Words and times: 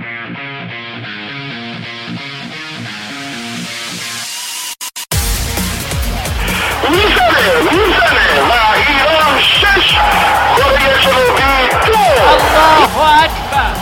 الله 0.00 0.08
اکبر. 13.24 13.72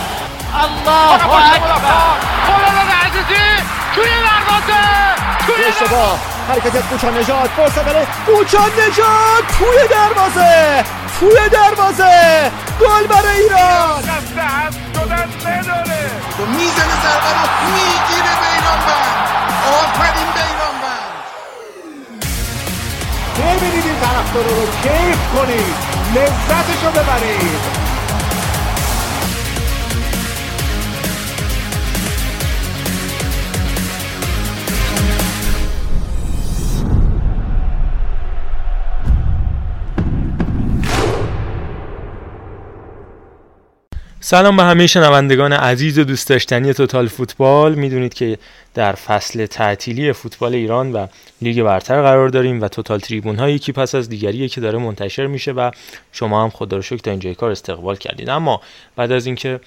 الله 0.63 1.13
اکبر. 1.55 2.17
خلال 2.47 2.89
عزیزی 3.05 3.47
توی 3.95 4.05
دروازه 4.05 4.83
توی 5.47 5.63
اشتباه 5.65 6.19
حرکت 6.49 6.75
کوچا 6.89 7.09
نجات. 7.09 7.49
فرصت 7.49 7.85
برای 7.85 8.05
کوچا 8.25 8.65
نجات. 8.65 9.47
توی 9.59 9.87
دروازه 9.89 10.85
توی 11.19 11.49
دروازه. 11.49 12.51
گل 12.79 13.07
برای 13.07 13.41
ایران. 13.41 14.28
می‌زنه 16.57 16.95
ضربه 17.03 17.31
رو 17.37 17.45
می‌گیره 17.75 18.33
بیران 18.41 18.79
بند 18.87 19.17
آفرین 19.79 20.29
بیران 20.35 20.75
بند 20.83 21.13
ببینید 23.39 23.85
این 23.85 23.99
طرفدار 23.99 24.43
رو 24.43 24.65
کیف 24.83 25.19
کنید. 25.35 25.75
لذتش 26.15 26.83
رو 26.83 26.91
ببرید. 26.91 27.61
سلام 44.29 44.57
به 44.57 44.63
همه 44.63 44.87
شنوندگان 44.87 45.53
عزیز 45.53 45.99
و 45.99 46.03
دوست 46.03 46.29
داشتنی 46.29 46.73
توتال 46.73 47.07
فوتبال. 47.07 47.75
می‌دونید 47.75 48.13
که 48.13 48.37
در 48.73 48.93
فصل 48.93 49.45
تعطیلی 49.45 50.13
فوتبال 50.13 50.53
ایران 50.53 50.91
و 50.91 51.07
لیگ 51.41 51.63
برتر 51.63 52.01
قرار 52.01 52.29
داریم 52.29 52.61
و 52.61 52.67
توتال 52.67 52.99
تریبون 52.99 53.35
ها 53.35 53.49
یکی 53.49 53.71
پس 53.71 53.95
از 53.95 54.09
دیگریه 54.09 54.47
که 54.47 54.61
داره 54.61 54.77
منتشر 54.77 55.27
میشه 55.27 55.51
و 55.51 55.71
شما 56.11 56.43
هم 56.43 56.49
خدا 56.49 56.77
رو 56.77 56.83
شکر 56.83 56.97
تا 56.97 57.11
اینجای 57.11 57.35
کار 57.35 57.51
استقبال 57.51 57.95
کردید. 57.95 58.29
اما 58.29 58.61
بعد 58.95 59.11
از 59.11 59.25
اینکه 59.25 59.59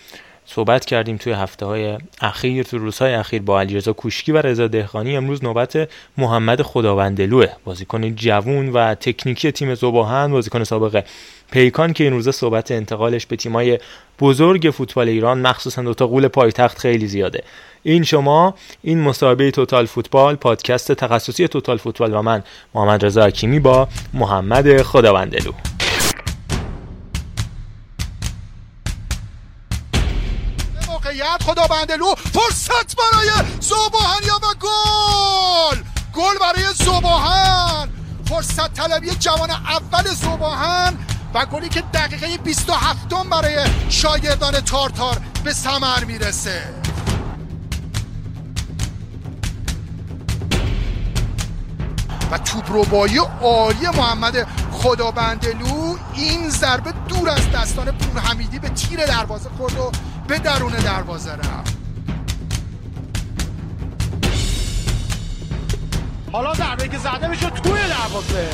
صحبت 0.46 0.84
کردیم 0.84 1.16
توی 1.16 1.32
هفته 1.32 1.66
های 1.66 1.98
اخیر 2.20 2.62
تو 2.62 2.78
روزهای 2.78 3.14
اخیر 3.14 3.42
با 3.42 3.60
علیرضا 3.60 3.92
کوشکی 3.92 4.32
و 4.32 4.38
رضا 4.38 4.68
دهقانی 4.68 5.16
امروز 5.16 5.44
نوبت 5.44 5.88
محمد 6.18 6.62
خداوندلوه. 6.62 7.46
بازیکن 7.64 8.14
جوون 8.14 8.68
و 8.68 8.94
تکنیکی 8.94 9.52
تیم 9.52 9.74
زوباهن 9.74 10.32
بازیکن 10.32 10.64
سابق 10.64 11.04
پیکان 11.50 11.92
که 11.92 12.04
این 12.04 12.12
روزا 12.12 12.32
صحبت 12.32 12.70
انتقالش 12.70 13.26
به 13.26 13.36
تیمای 13.36 13.78
بزرگ 14.20 14.70
فوتبال 14.74 15.08
ایران 15.08 15.40
مخصوصا 15.40 15.82
دو 15.82 15.94
تا 15.94 16.06
قول 16.06 16.28
پایتخت 16.28 16.78
خیلی 16.78 17.06
زیاده. 17.06 17.42
این 17.82 18.04
شما 18.04 18.54
این 18.82 19.00
مصاحبه 19.00 19.50
توتال 19.50 19.86
فوتبال 19.86 20.34
پادکست 20.34 20.92
تخصصی 20.92 21.48
توتال 21.48 21.76
فوتبال 21.76 22.14
و 22.14 22.22
من 22.22 22.42
محمد 22.74 23.04
رضا 23.04 23.26
حکیمی 23.26 23.58
با 23.58 23.88
محمد 24.14 24.82
خداوندلو 24.82 25.52
خدا 31.46 31.66
بندلو 31.66 32.14
فرصت 32.14 32.96
برای 32.96 33.30
زوباهنیا 33.60 34.36
و 34.36 34.54
گل. 34.60 35.82
گل 36.14 36.38
برای 36.40 36.64
زوباهن. 36.74 37.88
فرصت 38.28 38.74
طلبی 38.74 39.10
جوان 39.10 39.50
اول 39.50 40.14
زوباهن 40.14 40.98
و 41.34 41.46
گلی 41.46 41.68
که 41.68 41.80
دقیقه 41.80 42.38
27 42.38 43.08
برای 43.30 43.66
شاگردان 43.88 44.60
تارتار 44.60 45.18
به 45.44 45.52
ثمر 45.52 46.04
می‌رسه. 46.04 46.82
و 52.30 52.38
توپ 52.38 52.64
ربایی 52.68 53.18
عالی 53.42 53.86
محمد 53.86 54.46
خدابندلو 54.72 55.96
این 56.14 56.50
ضربه 56.50 56.92
دور 57.08 57.28
از 57.30 57.50
دستان 57.50 57.90
پور 57.90 58.22
حمیدی 58.22 58.58
به 58.58 58.68
تیر 58.68 59.06
دروازه 59.06 59.50
خورد 59.58 59.78
و 59.78 59.92
به 60.32 60.38
درون 60.38 60.72
دروازه 60.72 61.32
رفت. 61.32 61.76
حالا 66.32 66.54
ضربه 66.54 66.88
که 66.88 66.98
زده 66.98 67.28
میشه 67.28 67.50
توی 67.50 67.72
دروازه. 67.72 68.50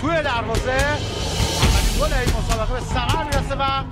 توی 0.00 0.22
دروازه. 0.22 0.72
اولین 0.72 2.00
گل 2.00 2.12
این 2.12 2.36
مسابقه 2.38 2.72
به 2.74 2.80
ثمر 2.80 3.24
می‌رسه 3.24 3.54
و 3.54 3.82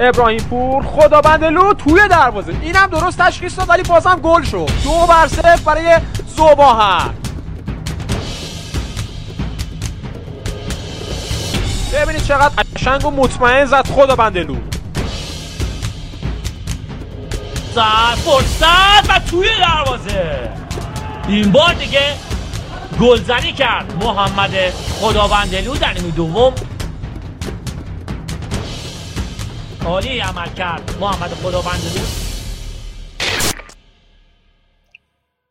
ابراهیم 0.00 0.40
پور 0.40 0.82
خدابندلو 0.82 1.74
توی 1.74 2.08
دروازه. 2.08 2.56
اینم 2.62 2.86
درست 2.86 3.18
تشخیص 3.18 3.58
داد 3.58 3.68
ولی 3.68 3.82
بازم 3.82 4.20
گل 4.22 4.42
شد. 4.42 4.70
دو 4.84 5.06
بر 5.08 5.26
صفر 5.26 5.56
برای 5.56 5.98
زوباهن. 6.36 7.19
ببینید 11.92 12.22
چقدر 12.22 12.64
قشنگ 12.76 13.06
و 13.06 13.10
مطمئن 13.10 13.64
زد 13.64 13.86
خدابندلو 13.86 14.56
زد 17.74 18.14
فرصت 18.14 19.10
و 19.10 19.18
توی 19.30 19.48
دروازه. 19.58 20.50
این 21.28 21.52
بار 21.52 21.72
دیگه 21.74 22.14
گلزنی 23.00 23.52
کرد. 23.52 24.04
محمد 24.04 24.70
خداوندلو 24.70 25.74
در 25.74 25.92
نیمه 25.92 26.10
دوم. 26.10 26.54
عالی 29.86 30.18
عمل 30.18 30.48
کرد. 30.48 30.96
محمد 31.00 31.30
خداوندلو 31.34 32.04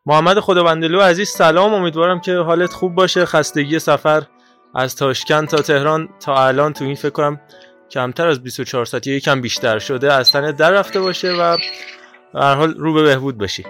محمد 0.06 0.40
خداوندلو 0.40 1.02
عزیز 1.02 1.30
سلام. 1.30 1.74
امیدوارم 1.74 2.20
که 2.20 2.38
حالت 2.38 2.74
خوب 2.74 2.96
باشه. 2.96 3.26
خستگی 3.26 3.80
سفر. 3.80 4.24
از 4.76 4.96
تاشکند 4.96 5.48
تا 5.48 5.58
تهران 5.58 6.10
تا 6.20 6.48
الان 6.48 6.74
تو 6.74 6.86
این 6.86 6.96
فکر 6.96 7.10
کنم 7.10 7.42
کمتر 7.90 8.28
از 8.28 8.44
24 8.44 8.86
ساعت 8.86 9.08
یا 9.08 9.16
یکم 9.16 9.42
بیشتر 9.42 9.80
شده 9.80 10.14
از 10.14 10.32
تنت 10.32 10.58
در 10.58 10.72
رفته 10.72 11.00
باشه 11.02 11.32
و 11.32 11.58
هر 12.34 12.56
حال 12.56 12.74
رو 12.74 12.94
به 12.94 13.04
بهبود 13.04 13.38
بشی. 13.38 13.66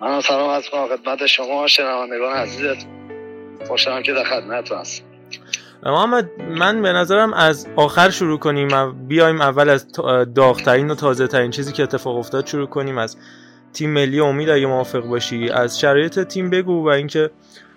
من 0.00 0.20
سلام 0.20 0.50
از 0.50 0.68
کنم 0.68 0.88
خدمت 0.96 1.26
شما 1.26 1.66
شنوندگان 1.66 2.32
عزیزت 2.36 2.86
خوشحالم 3.66 4.02
که 4.02 4.12
در 4.12 4.24
خدمتتون 4.24 4.78
هستم. 4.78 5.04
محمد 5.86 6.30
من 6.40 6.82
به 6.82 6.92
نظرم 6.92 7.34
از 7.34 7.68
آخر 7.76 8.10
شروع 8.10 8.38
کنیم 8.38 8.68
و 8.72 8.92
بیایم 8.92 9.40
اول 9.40 9.68
از 9.68 9.86
داغترین 10.34 10.90
و 10.90 10.94
تازه 10.94 11.26
ترین 11.26 11.50
چیزی 11.50 11.72
که 11.72 11.82
اتفاق 11.82 12.16
افتاد 12.16 12.46
شروع 12.46 12.66
کنیم 12.66 12.98
از 12.98 13.16
تیم 13.72 13.90
ملی 13.90 14.20
امید 14.20 14.50
اگه 14.50 14.66
موافق 14.66 15.00
باشی 15.00 15.50
از 15.50 15.80
شرایط 15.80 16.20
تیم 16.20 16.50
بگو 16.50 16.84
و 16.84 16.88
اینکه 16.88 17.30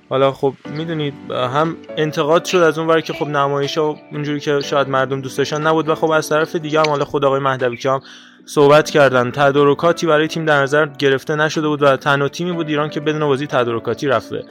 حالا 0.10 0.32
خب 0.32 0.54
می‌دونید 0.66 1.14
هم 1.32 1.78
انتقاد 1.98 2.46
شد 2.46 2.58
از 2.58 2.80
اون 2.80 2.88
ور 2.88 3.02
که 3.02 3.14
خب 3.14 3.28
نمایش 3.28 3.78
ها 3.78 3.96
اونجوری 4.12 4.40
که 4.40 4.60
شاید 4.60 4.90
مردم 4.90 5.22
دوست 5.22 5.38
داشتن 5.38 5.68
نبود 5.68 5.90
و 5.90 5.96
خب 5.96 6.12
از 6.12 6.30
طرف 6.30 6.56
دیگه 6.56 6.80
هم 6.80 6.90
حالا 6.90 7.06
خود 7.06 7.26
آقای 7.26 7.40
مهدوی 7.40 7.78
که 7.78 7.90
هم 7.90 8.02
صحبت 8.46 8.90
کردن. 8.90 9.32
تدارکاتی 9.32 10.08
برای 10.08 10.28
تیم 10.28 10.46
در 10.46 10.62
نظر 10.62 10.86
گرفته 10.86 11.36
نشده 11.36 11.68
بود 11.68 11.82
و 11.82 11.98
تنها 11.98 12.28
تیمی 12.28 12.52
بود 12.52 12.70
ایران 12.70 12.90
که 12.90 13.00
بدون 13.00 13.20
بازی 13.20 13.48
تدارکاتی 13.48 14.08
رفت 14.08 14.30
به 14.30 14.44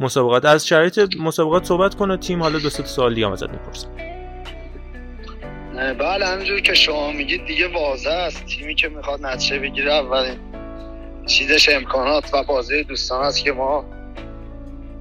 مسابقات. 0.00 0.44
از 0.44 0.66
شرایط 0.66 1.16
مسابقات 1.20 1.64
صحبت 1.64 1.94
کنه 1.94 2.16
تیم 2.16 2.42
حالا 2.42 2.58
دو 2.58 2.70
سه 2.70 2.84
سوال 2.84 3.14
دیگه 3.14 3.32
ازت 3.32 3.50
می‌پرسم 3.50 3.88
بله 5.98 6.26
همینجور 6.26 6.60
که 6.60 6.74
شما 6.74 7.12
میگید 7.12 7.46
دیگه 7.46 7.68
واضح 7.68 8.10
است. 8.10 8.46
تیمی 8.46 8.74
که 8.74 8.88
می‌خواد 8.88 9.26
نتیجه 9.26 9.58
بگیره 9.58 9.92
اولین 9.92 10.38
چیزش 11.26 11.68
امکانات 11.68 12.34
و 12.34 12.44
بازی 12.44 12.84
دوستان 12.84 13.24
است 13.24 13.44
که 13.44 13.52
ما 13.52 13.84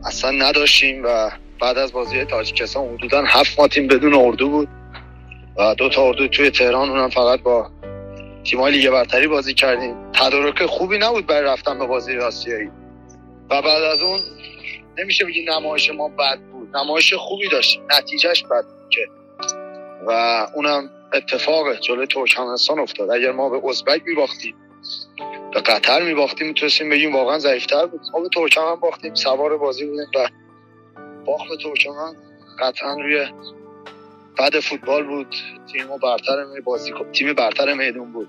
اصلا 0.06 0.32
نداشتیم 0.32 1.04
و 1.04 1.32
بعد 1.62 1.78
از 1.78 1.92
بازی 1.92 2.26
تاجیکستان 2.26 2.88
حدودا 2.88 3.24
هفت 3.26 3.60
ما 3.60 3.68
تیم 3.68 3.88
بدون 3.88 4.14
اردو 4.14 4.50
بود 4.50 4.70
و 5.58 5.76
دو 5.76 5.90
تا 5.90 6.04
اردو 6.08 6.28
توی 6.28 6.50
تهران 6.50 6.90
اونم 6.90 7.10
فقط 7.10 7.42
با 7.42 7.72
تیمای 8.44 8.72
لیگ 8.72 8.90
برتری 8.90 9.28
بازی 9.28 9.54
کردیم. 9.54 10.12
تدارک 10.14 10.66
خوبی 10.66 10.98
نبود 10.98 11.26
برای 11.26 11.44
رفتن 11.44 11.80
به 11.80 11.88
بازی 11.88 12.18
آسیایی. 12.18 12.70
و 13.50 13.62
بعد 13.62 13.84
از 13.84 14.02
اون 14.02 14.20
نمیشه 14.98 15.26
بگی 15.26 15.46
نمایش 15.46 15.92
ما 15.92 16.10
بد 16.10 16.40
بود. 16.52 16.78
نمایش 16.78 17.14
خوبی 17.14 17.48
داشت. 17.50 17.82
نتیجهش 17.98 18.44
بد 18.44 18.64
بود 18.64 18.90
که. 18.90 19.02
و 20.08 20.12
اونم 20.56 20.90
اتفاق 21.14 21.80
جلوی 21.80 22.08
ترکمنستان 22.08 22.80
افتاد. 22.80 23.12
اگر 23.12 23.32
ما 23.32 23.50
به 23.50 23.70
ازبک 23.70 24.02
میباختیم 24.06 24.56
به 25.54 25.62
قطر 25.62 26.02
میباختیم 26.02 26.48
می‌تونستیم 26.48 26.90
بگیم 26.90 27.16
واقعا 27.16 27.40
ضعیفتر 27.40 27.86
بود. 27.86 28.02
ما 28.14 28.20
به 28.20 28.30
ترکمن 28.30 28.76
باختیم 28.76 29.16
سوار 29.16 29.58
بازی 29.58 29.86
بودیم 29.86 30.08
و 30.16 30.28
باخت 31.26 31.50
به 31.50 31.58
ترکمن 31.64 32.16
قطعا 32.60 32.94
روی 32.94 33.28
بعد 34.38 34.60
فوتبال 34.60 35.04
بود. 35.04 35.36
تیم 35.74 35.88
برتر 36.04 36.46
بازی 36.66 36.94
تیم 37.14 37.34
برتر 37.34 37.74
میدون 37.74 38.12
بود. 38.12 38.28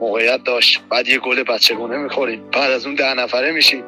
موقعیت 0.00 0.44
داشت. 0.44 0.80
بعد 0.90 1.08
یه 1.08 1.18
گل 1.18 1.42
بچگونه 1.42 1.96
می‌خوریم. 1.96 2.50
بعد 2.50 2.70
از 2.70 2.86
اون 2.86 2.94
ده 2.94 3.14
نفره 3.14 3.52
میشیم. 3.52 3.84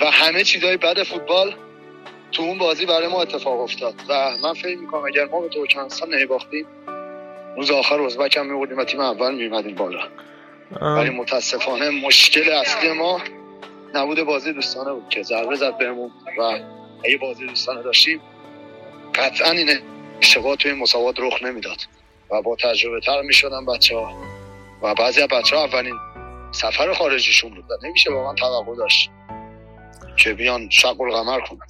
و 0.00 0.04
همه 0.04 0.44
چیزای 0.44 0.76
بعد 0.76 1.02
فوتبال 1.02 1.54
تو 2.32 2.42
اون 2.42 2.58
بازی 2.58 2.86
برای 2.86 3.08
ما 3.08 3.22
اتفاق 3.22 3.60
افتاد. 3.60 3.94
و 4.08 4.30
من 4.42 4.54
فکر 4.54 4.78
می‌کنم 4.78 5.04
اگر 5.04 5.24
ما 5.24 5.40
به 5.40 5.48
ترکمنستان 5.48 6.14
نمیباختیم 6.14 6.66
روز 7.56 7.70
آخر 7.70 8.00
ازبک 8.00 8.36
هم 8.36 8.46
میبردیم 8.46 8.78
و 8.78 8.84
تیم 8.84 9.00
اول 9.00 9.34
میمدیم 9.34 9.74
بالا. 9.74 10.00
ولی 10.80 11.10
متاسفانه 11.10 11.90
مشکل 11.90 12.52
اصلی 12.52 12.92
ما 12.92 13.20
نبود 13.94 14.22
بازی 14.22 14.52
دوستانه 14.52 14.92
بود 14.92 15.08
که 15.08 15.22
ضربه 15.22 15.56
زد 15.56 15.78
بهمون 15.78 16.10
و 16.38 16.42
اگه 17.04 17.18
بازی 17.18 17.46
دوستانه 17.46 17.82
داشتیم 17.82 18.20
قطعا 19.14 19.50
این 19.50 19.78
اشتباه 20.22 20.56
توی 20.56 20.72
مساوات 20.72 21.20
رخ 21.20 21.42
نمی‌داد 21.42 21.76
و 22.30 22.42
با 22.42 22.56
تجربه 22.56 23.00
تر 23.00 23.22
می‌شدن 23.22 23.66
بچه 23.66 23.96
ها 23.96 24.12
و 24.82 24.94
بعضی 24.94 25.22
از 25.22 25.28
بچه 25.28 25.56
ها 25.56 25.64
اولین 25.64 25.94
سفر 26.52 26.92
خارجیشون 26.92 27.54
بود 27.54 27.64
نمیشه 27.84 28.12
واقعا 28.12 28.34
توقع 28.34 28.76
داشت 28.76 29.10
که 30.16 30.34
بیان 30.34 30.70
شق 30.70 31.00
القمر 31.00 31.40
کنن. 31.40 31.66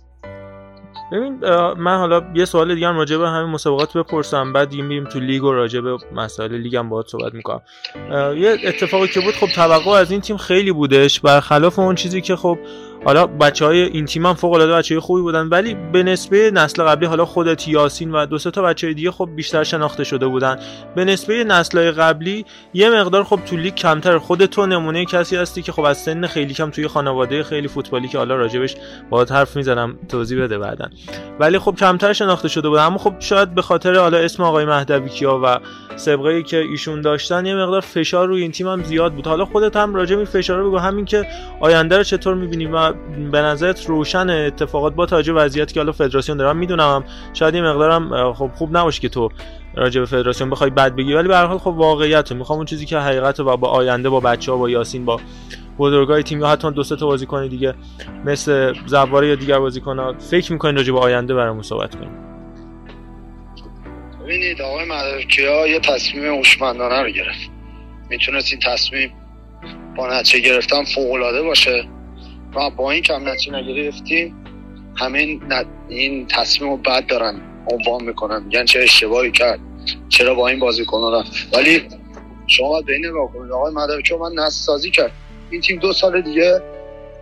ببین 1.13 1.39
من 1.75 1.99
حالا 1.99 2.23
یه 2.35 2.45
سوال 2.45 2.75
دیگه 2.75 2.89
هم 2.89 2.97
راجع 2.97 3.17
به 3.17 3.29
همین 3.29 3.51
مسابقات 3.51 3.97
بپرسم 3.97 4.53
بعد 4.53 4.69
دیگه 4.69 4.83
میریم 4.83 5.05
تو 5.05 5.21
لیگ 5.21 5.45
و 5.45 5.53
راجع 5.53 5.81
به 5.81 5.99
مسائل 6.15 6.55
لیگ 6.55 6.77
هم 6.77 6.89
باهات 6.89 7.09
صحبت 7.09 7.35
می‌کنم. 7.35 7.61
یه 8.37 8.57
اتفاقی 8.65 9.09
که 9.09 9.21
بود 9.21 9.35
خب 9.35 9.47
توقع 9.47 9.91
از 9.91 10.11
این 10.11 10.21
تیم 10.21 10.37
خیلی 10.37 10.73
بودش 10.73 11.21
برخلاف 11.21 11.79
اون 11.79 11.95
چیزی 11.95 12.21
که 12.21 12.37
خب 12.37 12.59
حالا 13.05 13.27
بچه 13.27 13.67
های 13.67 13.81
این 13.81 14.05
تیم 14.05 14.27
هم 14.27 14.35
فوق 14.35 14.53
العاده 14.53 14.73
بچه 14.73 15.01
خوبی 15.01 15.23
بودن 15.23 15.49
ولی 15.49 15.75
به 15.93 16.03
نسبه 16.03 16.51
نسل 16.51 16.83
قبلی 16.83 17.07
حالا 17.07 17.25
خودت 17.25 17.69
یاسین 17.69 18.13
و 18.13 18.27
دو 18.27 18.39
تا 18.39 18.63
بچه 18.63 18.93
دیگه 18.93 19.11
خب 19.11 19.29
بیشتر 19.37 19.65
شناخته 19.65 20.05
شده 20.05 20.27
بودن. 20.27 20.59
به 20.95 21.05
نسبه 21.05 21.45
نسل 21.45 21.91
قبلی 21.91 22.45
یه 22.75 22.91
مقدار 22.91 23.25
خب 23.25 23.41
تو 23.47 23.57
لیگ 23.57 23.75
کمتر. 23.75 24.19
خود 24.19 24.47
تو 24.47 24.67
نمونه 24.67 25.05
کسی 25.05 25.37
هستی 25.37 25.63
که 25.63 25.73
خب 25.73 25.83
از 25.83 25.99
سن 25.99 26.27
خیلی 26.27 26.55
کم 26.55 26.71
توی 26.71 26.89
خانواده 26.89 27.43
خیلی 27.43 27.69
فوتبالی 27.69 28.09
که 28.09 28.19
حالا 28.19 28.37
راجبش 28.37 28.77
باهات 29.11 29.33
حرف 29.33 29.57
می‌زنم 29.57 29.99
توضیح 30.09 30.43
بده 30.43 30.59
بعدن 30.59 30.91
ولی 31.41 31.59
خب 31.59 31.75
کمتر 31.79 32.13
شناخته 32.13 32.49
شده 32.49 32.69
بود 32.69 32.79
اما 32.79 32.99
خب 32.99 33.15
شاید 33.19 33.55
به 33.55 33.63
خاطر 33.63 33.95
حالا 33.95 34.19
اسم 34.19 34.43
آقای 34.43 34.65
مهدوی 34.65 35.09
کیا 35.09 35.41
و 35.45 35.59
سابقه 35.97 36.43
که 36.43 36.59
ایشون 36.59 37.01
داشتن 37.01 37.47
یه 37.47 37.55
مقدار 37.55 37.81
فشار 37.81 38.29
روی 38.29 38.43
این 38.43 38.53
تیم 38.53 38.69
هم 38.69 38.83
زیاد 38.83 39.13
بود. 39.15 39.27
حالا 39.27 39.45
خودت 39.45 39.77
هم 39.77 39.95
راجع 39.95 40.17
به 40.17 40.25
فشار 40.25 40.65
بگو. 40.65 40.79
همین 40.79 41.05
که 41.05 41.27
آینده 41.61 41.97
رو 41.97 42.03
چطور 42.03 42.35
می‌بینی 42.35 42.67
و 42.67 42.94
به 43.33 43.41
نظرت 43.41 43.87
روشن 43.87 44.31
اتفاقات 44.31 44.95
با 44.95 45.07
توجه 45.07 45.33
وضعیتی 45.33 45.75
که 45.75 45.81
حالا 45.81 45.93
فدراسیون 45.93 46.39
دارم 46.39 46.57
می‌دونم 46.57 47.05
شاید 47.33 47.55
یه 47.55 47.63
مقدارم 47.63 48.33
خب 48.33 48.51
خوب 48.55 48.77
نباشه 48.77 49.01
که 49.01 49.09
تو 49.09 49.29
راجع 49.75 50.01
به 50.01 50.07
فدراسیون 50.07 50.51
بخوای 50.51 50.71
بد 50.71 50.95
بگی 50.95 51.13
ولی 51.13 51.29
به 51.29 51.37
هر 51.37 51.47
حال 51.47 51.59
خب 51.59 51.67
واقعیت 51.67 52.33
می‌خوام 52.33 52.57
اون 52.57 52.67
چیزی 52.67 52.87
که 52.87 52.99
حقیقت 52.99 53.41
و 53.41 53.57
با 53.57 53.69
آینده 53.69 54.09
با 54.11 54.21
بچه 54.21 54.53
ها 54.53 54.59
با 54.59 54.71
یاسین 54.71 55.05
با 55.05 55.21
بزرگای 55.79 56.23
تیم 56.23 56.41
یا 56.41 56.49
حتی 56.49 56.71
دو 56.71 56.83
سه 56.83 56.97
تا 56.97 57.07
بازیکن 57.07 57.49
دیگه 57.49 57.75
مثل 58.25 58.75
زواره 58.87 59.29
یا 59.29 59.35
دیگر 59.35 59.59
بازیکن 59.59 60.19
فکر 60.19 60.53
می‌کنین 60.53 60.77
راجع 60.77 60.93
به 60.93 60.99
آینده 60.99 61.35
برامون 61.35 61.63
صحبت 61.63 61.95
کنیم 61.95 62.11
ببینید 64.25 64.63
آقای 64.63 64.85
مدرکیا 64.85 65.67
یه 65.67 65.81
تصمیم 65.81 66.35
هوشمندانه 66.35 67.03
رو 67.03 67.11
گرفت. 67.11 67.51
می‌تونست 68.11 68.53
این 68.53 68.61
تصمیم 68.61 69.13
با 69.97 70.19
نتیجه 70.19 70.49
گرفتن 70.49 70.85
فوق 70.85 71.13
العاده 71.13 71.43
باشه. 71.43 71.89
و 72.57 72.71
با 72.71 72.91
این 72.91 73.03
کم 73.03 73.29
نتیجه 73.29 74.33
همین 74.97 75.43
این 75.89 76.27
تصمیم 76.27 76.71
رو 76.71 76.77
بد 76.77 77.07
دارن 77.07 77.41
عنوان 77.71 78.05
می‌کنن. 78.05 78.43
میگن 78.43 78.65
چه 78.65 78.81
اشتباهی 78.81 79.31
کرد 79.31 79.61
چرا 80.09 80.35
با 80.35 80.49
این 80.49 80.59
بازیکن 80.59 81.15
رفت. 81.15 81.57
ولی 81.57 81.83
شما 82.47 82.69
باید 82.69 82.87
به 82.87 82.93
این 82.93 83.07
نگاه 83.07 83.33
کنید. 83.33 83.53
آقای 83.53 83.73
مدرکیا 83.75 84.19
من 84.19 84.33
نسل 84.33 84.65
سازی 84.65 84.91
کرد. 84.91 85.13
این 85.51 85.61
تیم 85.61 85.79
دو 85.79 85.93
سال 85.93 86.21
دیگه 86.21 86.63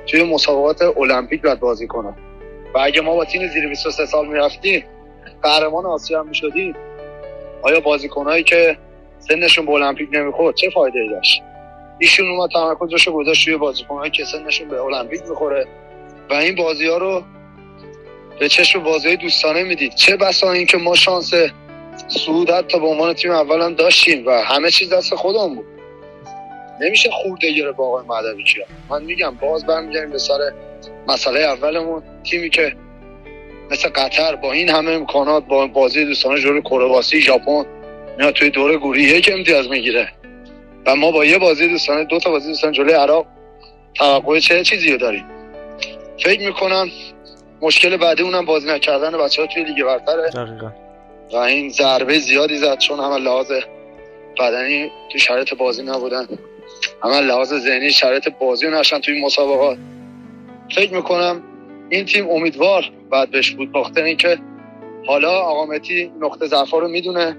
توی 0.07 0.23
مسابقات 0.23 0.83
المپیک 0.83 1.43
باید 1.43 1.61
بازی 1.61 1.87
کنه 1.87 2.15
و 2.75 2.79
اگه 2.79 3.01
ما 3.01 3.15
با 3.15 3.25
تیم 3.25 3.49
زیر 3.49 3.69
23 3.69 4.07
سال 4.07 4.29
می‌رفتیم 4.29 4.85
قهرمان 5.43 5.87
آسیا 5.87 6.21
هم 6.21 6.29
می‌شدیم. 6.29 6.75
آیا 7.63 7.81
بازیکنهایی 7.81 8.45
که 8.45 8.79
سنشون 9.19 9.67
به 9.67 9.73
المپیک 9.73 10.09
نمی‌خورد 10.13 10.57
چه 10.57 10.71
فایده 10.71 10.99
ای 10.99 11.09
داشت؟ 11.09 11.43
ایشون 12.03 12.31
اومد 12.31 12.51
تمرکزش 12.51 13.07
رو 13.07 13.13
گذاشت 13.13 13.45
توی 13.45 13.57
بازیکنهایی 13.57 14.11
که 14.11 14.25
سنشون 14.25 14.69
به 14.69 14.83
المپیک 14.83 15.21
می‌خوره. 15.29 15.67
و 16.31 16.35
این 16.35 16.55
بازی 16.55 16.87
ها 16.87 16.97
رو 16.97 17.23
به 18.41 18.49
چشم 18.49 18.83
بازی 18.83 19.09
های 19.09 19.17
دوستانه 19.17 19.63
می‌دید. 19.63 19.95
چه 19.95 20.17
بسا 20.17 20.53
این 20.53 20.67
که 20.67 20.77
ما 20.77 20.95
شانس 20.95 21.35
صعود 22.09 22.51
حتی 22.51 22.81
به 22.81 22.87
عنوان 22.87 23.15
تیم 23.15 23.31
اول 23.31 23.61
هم 23.61 23.75
داشتیم 23.75 24.27
و 24.27 24.31
همه 24.31 24.71
چیز 24.71 24.93
دست 24.93 25.15
خودمون 25.15 25.55
بود. 25.55 25.65
نمیشه 26.81 27.11
خورده 27.11 27.51
گیره 27.51 27.73
با 27.73 27.87
آقای 27.87 28.05
مدوی 28.07 28.45
کیا 28.45 28.65
من 28.91 29.05
میگم 29.05 29.35
باز 29.41 29.67
برمیگردیم 29.67 30.11
به 30.11 30.19
سر 30.19 30.39
مسئله 31.09 31.41
اولمون. 31.41 32.03
تیمی 32.25 32.51
که 32.51 32.77
مثل 33.71 33.89
قطر 33.89 34.37
با 34.37 34.53
این 34.53 34.69
همه 34.69 34.91
امکانات 34.91 35.47
با 35.47 35.67
بازی 35.67 36.05
دوستانه 36.05 36.41
جلوی 36.41 36.63
کرواسی 36.63 37.21
ژاپن 37.21 37.67
اینا 38.19 38.33
توی 38.33 38.51
دوره 38.51 38.77
گروهی 38.77 39.03
یک 39.03 39.31
امتیاز 39.33 39.69
می‌گیره. 39.69 40.13
و 40.87 40.97
ما 40.97 41.11
با 41.11 41.25
یه 41.25 41.39
بازی 41.39 41.69
دوستانه 41.69 42.05
دو 42.05 42.19
تا 42.19 42.31
بازی 42.31 42.49
دوستانه 42.49 42.75
جلوی 42.75 42.93
عراق 42.93 43.27
توقع 43.95 44.39
چه 44.39 44.65
چیزی 44.65 44.93
رو 44.93 44.99
داریم. 44.99 45.25
فکر 46.19 46.47
می‌کنم 46.47 46.89
مشکل 47.61 47.97
بعدی 47.97 48.23
اونم 48.23 48.45
بازی 48.45 48.69
نکردن 48.69 49.19
بچه 49.19 49.43
ها 49.43 49.49
توی 49.49 49.65
لیگ 49.65 49.85
برتره 49.85 50.31
و 51.33 51.37
این 51.37 51.69
ضربه 51.69 52.19
زیادی 52.19 52.57
زد 52.57 52.79
چون 52.79 53.01
همه 53.01 53.19
لحاظ 53.19 53.53
بدنی 54.39 54.91
تو 55.13 55.19
شرایط 55.19 55.55
بازی 55.55 55.83
نبودن. 55.83 56.29
همه 57.03 57.21
لحاظ 57.21 57.55
ذهنی 57.55 57.91
شرایط 57.91 58.29
بازی 58.29 58.69
نشن 58.69 58.99
توی 58.99 59.21
مسابقات. 59.21 59.79
فکر 60.75 60.95
می‌کنم 60.95 61.43
این 61.89 62.05
تیم 62.05 62.31
امیدوار 62.31 62.85
بعد 63.11 63.31
بهش 63.31 63.51
بود 63.51 63.73
باخته 63.73 64.03
این 64.03 64.17
که 64.17 64.39
حالا 65.07 65.31
آقا 65.31 65.67
متی 65.67 66.13
نقطه 66.21 66.47
ضعف 66.47 66.71
رو 66.71 66.89
می‌دونه 66.89 67.37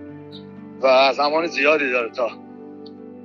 و 0.81 1.13
زمان 1.13 1.47
زیادی 1.47 1.91
داره 1.91 2.09
تا 2.09 2.29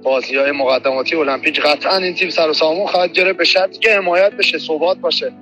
بازی 0.02 0.36
های 0.36 0.52
مقدماتی 0.52 1.16
المپیک 1.16 1.60
قطعا 1.60 1.96
این 1.96 2.14
تیم 2.14 2.30
سر 2.30 2.50
و 2.50 2.52
سامون 2.52 2.86
خواهد 2.86 3.12
گرفت. 3.12 3.38
به 3.38 3.44
شرطی 3.44 3.78
که 3.78 3.90
حمایت 3.96 4.32
بشه 4.32 4.58
ثبات 4.58 4.98
باشه. 4.98 5.32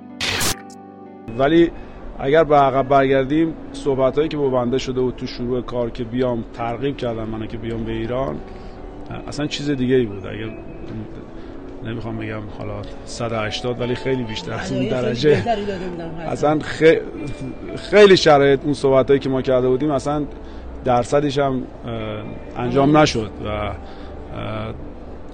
ولی 1.37 1.71
اگر 2.19 2.43
به 2.43 2.55
عقب 2.55 2.87
برگردیم 2.87 3.53
صحبت 3.73 4.15
هایی 4.15 4.29
که 4.29 4.37
با 4.37 4.49
بنده 4.49 4.77
شده 4.77 5.01
بود 5.01 5.15
تو 5.15 5.27
شروع 5.27 5.61
کار 5.61 5.89
که 5.89 6.03
بیام 6.03 6.45
ترغیب 6.53 6.97
کردم 6.97 7.23
منو 7.23 7.45
که 7.45 7.57
بیام 7.57 7.83
به 7.83 7.91
ایران 7.91 8.39
اصلا 9.27 9.47
چیز 9.47 9.69
دیگه 9.69 9.95
ای 9.95 10.05
بود. 10.05 10.27
اگر 10.27 10.57
نمی‌خوام 11.83 12.17
بگم 12.17 12.41
حالا 12.57 12.81
180 13.05 13.81
ولی 13.81 13.95
خیلی 13.95 14.23
بیشتر 14.23 14.53
از 14.53 14.71
اون 14.71 14.87
درجه. 14.87 15.43
اصلا 16.27 16.59
خیلی 17.75 18.17
شرایط 18.17 18.59
اون 18.63 18.73
صحبت 18.73 19.07
هایی 19.07 19.19
که 19.19 19.29
ما 19.29 19.41
کرده 19.41 19.67
بودیم 19.67 19.91
اصلا 19.91 20.25
درصدش 20.85 21.37
هم 21.37 21.63
انجام 22.57 22.97
نشد 22.97 23.31
و 23.45 23.71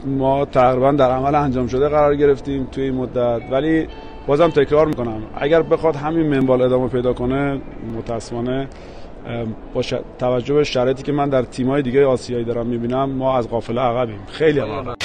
ما 0.06 0.46
تقریبا 0.46 0.92
در 0.92 1.12
عمل 1.12 1.36
انجام 1.36 1.68
شده 1.68 1.90
قرار 1.90 2.16
گرفتیم 2.16 2.68
توی 2.72 2.84
این 2.84 2.94
مدت. 2.94 3.42
ولی 3.52 3.88
بازم 4.28 4.50
تکرار 4.50 4.88
می‌کنم 4.88 5.24
اگر 5.36 5.62
بخواد 5.62 5.96
همین 5.96 6.28
منوال 6.28 6.62
ادامه 6.62 6.88
پیدا 6.88 7.14
کنه 7.14 7.62
متاسفانه 7.98 8.68
با 9.74 9.82
توجه 10.20 10.54
به 10.54 10.64
شرایطی 10.64 11.04
که 11.04 11.12
من 11.12 11.30
در 11.30 11.42
تیمای 11.42 11.82
دیگه 11.82 12.06
آسیایی 12.06 12.46
دارم 12.46 12.66
می‌بینم 12.66 13.10
ما 13.10 13.38
از 13.38 13.50
قافله 13.50 13.82
عقبیم. 13.82 14.26
خیلی 14.28 14.60
عقب. 14.60 14.96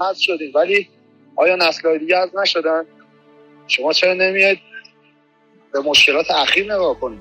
هست 0.00 0.20
شدیم. 0.20 0.52
ولی 0.54 0.88
آیا 1.36 1.56
نسل‌های 1.56 1.98
دیگه 1.98 2.16
از 2.16 2.30
نشدن؟ 2.42 2.82
شما 3.66 3.92
چرا 3.92 4.14
نمیاد 4.14 4.56
به 5.72 5.80
مشکلات 5.80 6.30
اخیر 6.30 6.74
نگاه 6.74 7.00
کنید؟ 7.00 7.20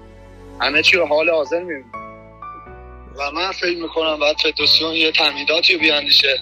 همه 0.60 0.82
چی 0.82 0.98
رو 0.98 1.06
حال 1.06 1.30
حاضر 1.30 1.60
می‌بینید. 1.60 1.99
و 3.20 3.32
من 3.32 3.52
فکر 3.52 3.78
می‌کنم 3.82 4.20
باید 4.20 4.38
فدراسیون 4.38 4.94
یه 4.94 5.12
تمهیداتی 5.12 5.74
رو 5.74 5.80
بیاندیشه 5.80 6.40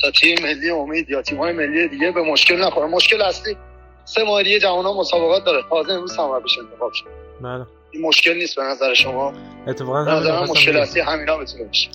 تا 0.00 0.10
تیم 0.10 0.38
ملی 0.42 0.70
امید 0.70 1.10
یا 1.10 1.22
تیم‌های 1.22 1.52
ملی 1.52 1.88
دیگه 1.88 2.10
به 2.10 2.22
مشکل 2.22 2.56
نخوره. 2.64 2.86
مشکل 2.86 3.22
اصلی 3.22 3.56
سه 4.04 4.24
ماه 4.24 4.42
دیگه 4.42 4.60
جوان 4.60 4.84
ها 4.84 5.00
مسابقات 5.00 5.44
داره. 5.44 5.62
تازه 5.70 5.92
امروز 5.92 6.16
هم 6.16 6.40
بشه 6.44 6.60
انتخاب 6.60 6.92
شد. 6.92 7.04
بله. 7.40 7.66
این 7.90 8.02
مشکل 8.02 8.34
نیست 8.34 8.56
به 8.56 8.62
نظر 8.62 8.94
شما؟ 8.94 9.32
اتفاقا 9.66 10.18
نظر 10.18 10.44
مشکل 10.44 10.76
اصلی 10.76 11.00
همینا 11.00 11.36
می‌تونه 11.36 11.64
باشه. 11.64 11.88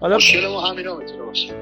حالا 0.00 0.16
مشکل 0.16 0.46
ما 0.46 0.60
همینا 0.60 0.96
می‌تونه 0.96 1.22
باشه. 1.22 1.54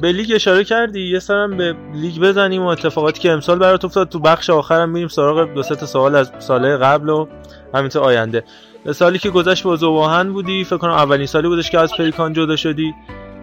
به 0.00 0.12
لیگ 0.12 0.32
اشاره 0.34 0.64
کردی؟ 0.64 1.10
یه 1.10 1.18
سرم 1.18 1.56
به 1.56 1.74
لیگ 1.94 2.18
بزنیم 2.20 2.62
و 2.62 2.66
اتفاقاتی 2.66 3.20
که 3.20 3.30
امسال 3.30 3.58
برات 3.58 3.84
افتاد 3.84 4.08
تو 4.08 4.18
بخش 4.18 4.50
آخرم 4.50 4.90
میریم 4.90 5.08
سراغ 5.08 5.54
دو 5.54 5.62
سه 5.62 5.76
تا 5.76 5.86
سوال 5.86 6.14
از 6.14 6.32
سال 6.38 6.76
قبل 6.76 7.08
و 7.08 7.26
همینطور 7.74 8.02
آینده. 8.02 8.44
سالی 8.92 9.18
که 9.18 9.30
گذشت 9.30 9.62
با 9.62 9.76
زواهن 9.76 10.32
بودی 10.32 10.64
فکر 10.64 10.76
کنم 10.76 10.90
اولین 10.90 11.26
سالی 11.26 11.48
بودش 11.48 11.70
که 11.70 11.78
از 11.78 11.92
پلیکان 11.98 12.32
جدا 12.32 12.56
شدی. 12.56 12.94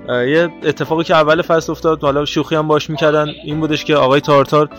یه 0.10 0.50
اتفاقی 0.64 1.04
که 1.04 1.16
اول 1.16 1.42
فصل 1.42 1.72
افتاد 1.72 2.02
حالا 2.02 2.26
شوخی 2.26 2.56
هم 2.56 2.68
باش 2.68 2.90
می‌کردن 2.90 3.28
این 3.46 3.60
بودش 3.60 3.86
که 3.86 3.96
آقای 3.96 4.22
تارتار 4.22 4.70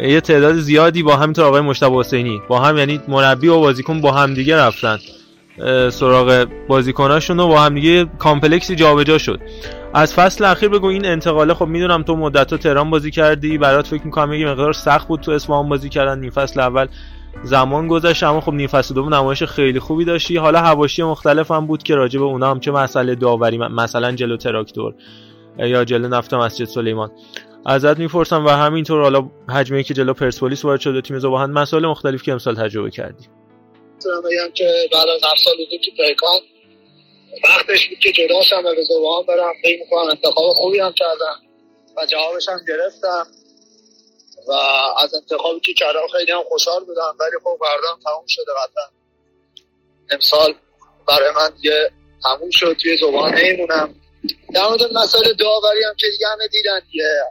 یه 0.00 0.20
تعداد 0.20 0.54
زیادی 0.54 1.02
با 1.02 1.16
همینطور 1.16 1.44
آقای 1.44 1.60
مشتبه 1.60 1.96
حسینی 1.96 2.42
با 2.48 2.60
هم 2.60 2.78
یعنی 2.78 3.00
مربی 3.08 3.48
و 3.48 3.60
بازیکن 3.60 4.00
با 4.00 4.12
هم 4.12 4.34
دیگه 4.34 4.56
رفتن. 4.56 4.98
سراغ 5.90 6.46
بازیکناشون 6.68 7.40
و 7.40 7.48
با 7.48 7.60
هم 7.60 7.74
دیگه 7.74 8.06
کامپلکسی 8.18 8.76
جابجا 8.76 9.18
شد. 9.18 9.40
از 9.94 10.14
فصل 10.14 10.44
اخیر 10.44 10.68
بگو 10.68 10.86
این 10.86 11.06
انتقاله 11.06 11.54
خب 11.54 11.66
می‌دونم 11.66 12.02
تو 12.02 12.16
مدت 12.16 12.54
تهران 12.54 12.90
بازی 12.90 13.10
کردی 13.10 13.58
برات 13.58 13.86
فکر 13.86 14.04
می‌کنم 14.04 14.32
یه 14.32 14.46
مقدار 14.46 14.72
سخت 14.72 15.08
بود 15.08 15.20
تو 15.20 15.32
اصفهان 15.32 15.68
بازی 15.68 15.88
کردن 15.88 16.22
این 16.22 16.30
فصل 16.30 16.60
اول. 16.60 16.86
زمان 17.44 17.88
گذشت 17.88 18.22
اما 18.22 18.40
خب 18.40 18.52
نیم 18.52 18.66
فصل 18.66 18.94
دوم 18.94 19.14
نمایش 19.14 19.42
خیلی 19.42 19.80
خوبی 19.80 20.04
داشتی. 20.04 20.36
حالا 20.36 20.58
حواشی 20.58 21.02
مختلف 21.02 21.50
هم 21.50 21.66
بود 21.66 21.82
که 21.82 21.94
راجع 21.94 22.18
به 22.18 22.24
اونا 22.24 22.50
هم 22.50 22.60
چه 22.60 22.70
مسئله 22.70 23.14
داوری 23.14 23.58
مثلا 23.58 24.12
جلو 24.12 24.36
تراکتور 24.36 24.94
یا 25.58 25.84
جلو 25.84 26.08
نفت 26.08 26.34
مسجد 26.34 26.64
سلیمان. 26.64 27.10
ازت 27.66 27.98
می‌پرسم 27.98 28.46
و 28.46 28.48
همینطور 28.48 29.02
حالا 29.02 29.30
حجمه 29.48 29.82
که 29.82 29.94
جلو 29.94 30.14
پرسپولیس 30.14 30.64
وارد 30.64 30.80
شده 30.80 31.00
تیم 31.00 31.18
زوباهن 31.18 31.50
مسائل 31.50 31.86
مختلفی 31.86 32.24
که 32.24 32.32
امسال 32.32 32.54
تجربه 32.54 32.90
کردی؟ 32.90 33.24
بگم 33.98 34.52
که 34.54 34.88
بعد 34.92 35.08
از 35.08 35.20
هفت 35.24 35.44
سال 35.44 35.54
حضور 35.54 35.78
تو 35.84 35.90
پیکان 35.96 36.40
وقتش 37.44 37.88
بود 37.88 37.98
که 37.98 38.12
جدا 38.12 38.42
شم 38.42 38.62
به 38.62 38.82
زوباهن 38.88 39.26
برم. 39.26 39.52
فکر 39.62 39.80
می‌کنم 39.80 40.08
انتخاب 40.10 40.50
خوبی 40.50 40.78
هم 40.78 40.92
کردم 40.92 41.36
و 41.96 42.06
جوابش 42.06 42.48
هم 42.48 42.58
گرفتم. 42.68 43.26
و 44.48 44.52
از 45.04 45.14
انتخابی 45.14 45.60
که 45.60 45.72
کردم 45.74 46.06
خیلی 46.12 46.32
هم 46.32 46.42
خوشحال 46.48 46.84
بودم 46.84 47.16
ولی 47.20 47.38
خب 47.44 47.58
بردم 47.60 48.00
تموم 48.04 48.24
شده 48.28 48.52
قطعا. 48.52 48.84
امسال 50.10 50.54
برای 51.08 51.30
من 51.36 51.50
دیگه 51.56 51.90
تموم 52.22 52.50
شد 52.50 52.76
توی 52.82 52.96
زبان 52.96 53.34
نمیمونم. 53.34 53.94
در 54.54 54.68
مورد 54.68 54.82
مسائل 54.94 55.32
داوری 55.32 55.84
هم 55.84 55.94
که 55.96 56.06
دیگه 56.12 56.26
همه 56.28 56.48
دیدن 56.48 56.80
دیگه. 56.92 57.22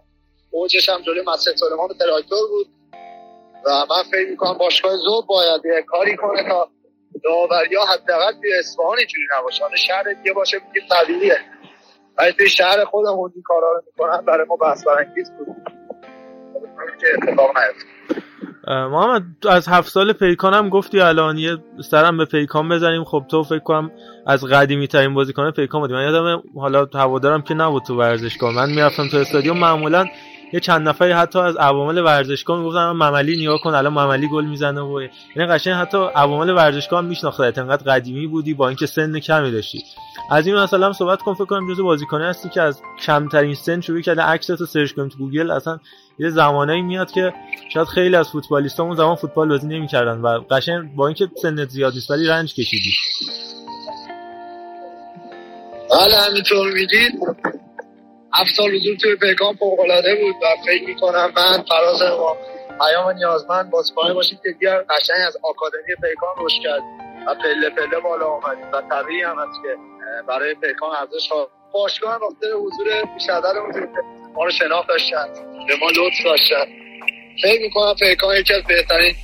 اوجش 0.52 0.90
هم 0.90 1.02
جلوی 1.02 1.22
مسجد 1.22 1.56
سلیمان 1.56 1.88
تراکتور 2.00 2.48
بود. 2.48 2.68
و 3.66 3.86
من 3.90 4.04
فکر 4.12 4.30
می‌کنم 4.30 4.58
باشگاه 4.58 4.96
زوب 4.98 5.26
باید 5.28 5.62
یه 5.66 5.84
کاری 5.88 6.16
کنه 6.16 6.50
تا 6.50 6.70
داوری 7.24 7.76
ها 7.76 7.86
حداقل 7.86 8.32
توی 8.32 8.54
اصفهان 8.54 8.98
اینجوری 8.98 9.24
نباشه. 9.38 9.64
شهر 9.88 10.14
دیگه 10.14 10.34
باشه 10.34 10.62
میگه 10.68 10.88
طبیعیه. 10.90 11.38
ولی 12.18 12.34
توی 12.34 12.50
شهر 12.50 12.86
خودمون 12.86 13.32
این 13.36 13.44
کارا 13.46 13.72
رو 13.72 13.84
می‌کنن 13.86 14.26
برای 14.26 14.48
ما 14.48 14.56
بحث 14.56 14.84
برانگیز 14.88 15.32
بود. 15.32 15.77
که 17.00 17.08
محمد 18.68 19.24
از 19.50 19.68
هفت 19.68 19.90
سال 19.90 20.14
پیکان 20.14 20.54
هم 20.54 20.70
گفتی 20.70 21.00
الان 21.00 21.38
یه 21.38 21.58
سرم 21.92 22.18
به 22.18 22.26
پیکان 22.26 22.70
بزنیم. 22.70 23.04
خب 23.04 23.26
تو 23.30 23.44
فکر 23.44 23.60
کنم 23.60 23.92
از 24.26 24.46
قدیمی 24.46 24.88
ترین 24.88 25.14
بازیکن 25.14 25.52
پیکان 25.52 25.82
بودی. 25.82 25.94
من 25.94 26.04
یادم 26.04 26.44
حالا 26.56 26.88
هوادارم 26.94 27.42
که 27.42 27.54
نبود 27.54 27.84
تو 27.84 27.96
ورزشگاه. 27.96 28.56
من 28.56 28.70
می‌رفتم 28.70 29.08
تو 29.08 29.18
استادیوم. 29.18 29.58
معمولا 29.58 30.06
یه 30.54 30.60
چند 30.60 30.88
نفری 30.88 31.12
حتی 31.12 31.40
از 31.40 31.56
عوامل 31.56 31.98
ورزشگاه 31.98 32.60
می‌گفتن 32.60 32.92
مملی 32.92 33.38
نیا 33.38 33.58
کن 33.58 33.76
الان 33.76 33.94
مملی 33.94 34.28
گل 34.28 34.46
می‌زنه 34.46 34.82
و 34.82 35.02
یعنی 35.36 35.52
قشنگ 35.52 35.74
حتی 35.74 35.98
عوامل 35.98 36.50
ورزشگاه 36.50 37.02
میشناختت 37.02 37.58
انقدر 37.58 37.94
قدیمی 37.94 38.28
بودی 38.28 38.54
با 38.54 38.68
اینکه 38.68 38.86
سن 38.86 39.20
کمی 39.20 39.52
داشتی. 39.52 39.84
از 40.32 40.48
این 40.48 40.56
مثلا 40.56 40.94
صحبت 40.94 41.22
کن 41.22 41.34
فکر 41.34 41.46
کنم 41.46 41.74
جزو 41.74 41.84
بازیکنه 41.84 42.26
هستی 42.26 42.50
که 42.50 42.62
از 42.62 42.82
کمترین 43.06 43.56
سن 43.56 43.82
شروع 43.82 44.02
کرده. 44.02 44.22
عکس 44.22 44.48
تو 44.48 44.66
search 44.66 44.92
کنیم 44.92 45.10
تو 45.10 45.18
گوگل 45.18 45.52
اصلا 45.52 45.80
یه 46.20 46.30
زمانایی 46.30 46.82
میاد 46.82 47.12
که 47.12 47.34
شاید 47.74 47.88
خیلی 47.88 48.16
از 48.16 48.30
فوتبالیست‌ها 48.30 48.86
اون 48.86 48.96
زمان 48.96 49.16
فوتبال 49.16 49.50
بازی 49.50 49.68
نمی‌کردن 49.68 50.22
و 50.22 50.40
قشنگ 50.52 50.96
با 50.96 51.08
اینکه 51.08 51.28
سنت 51.42 51.70
زیاد 51.70 51.94
نیست 51.94 52.12
ولی 52.12 52.28
رنج 52.28 52.54
کشیدی. 52.54 52.94
بله 55.92 56.16
همینطور 56.16 56.74
میگید 56.74 57.20
هفت 58.34 58.56
سال 58.56 58.76
حضور 58.76 58.98
توی 58.98 59.16
پیکان 59.16 59.54
فوق‌العاده 59.54 60.16
بود 60.16 60.36
و 60.44 60.46
فکر 60.66 60.84
می‌کنم 60.86 61.34
من 61.36 61.64
فراز 61.70 62.02
ما 62.02 62.38
پیام 62.80 63.10
نیازمند 63.10 63.70
بازیکن 63.70 64.14
باشیم 64.14 64.40
که 64.44 64.52
دیگر 64.52 64.78
قشنگ 64.90 65.18
از 65.28 65.38
آکادمی 65.44 65.96
پیکان 66.02 66.36
رشد 66.38 66.64
کرد 66.64 66.82
و 67.28 67.36
پله 67.36 67.70
پله 67.70 68.00
بالا 68.00 68.26
آمدیم 68.26 68.72
و 68.72 68.82
طبیعی 68.82 69.22
هم 69.22 69.40
هست 69.40 69.62
که 69.64 69.78
برای 70.28 70.54
پیکان 70.54 70.96
ارزش 70.96 71.28
ها. 71.32 71.50
باشگاه 71.72 72.14
هم 72.14 72.20
وقتی 72.22 72.48
حضور 72.48 73.06
بیش 73.14 73.30
از 73.30 73.44
ما 74.34 74.46
رو 74.46 74.52
شناخت 74.52 74.88
داشتن. 74.88 75.28
به 75.68 75.76
ما 75.82 75.90
لطف 75.90 76.26
داشتن. 76.26 76.66
فکر 77.42 77.62
می‌کنم 77.62 77.96
پیکان 78.00 78.36
یکی 78.36 78.54
از 78.54 78.64
بهترین 78.64 79.16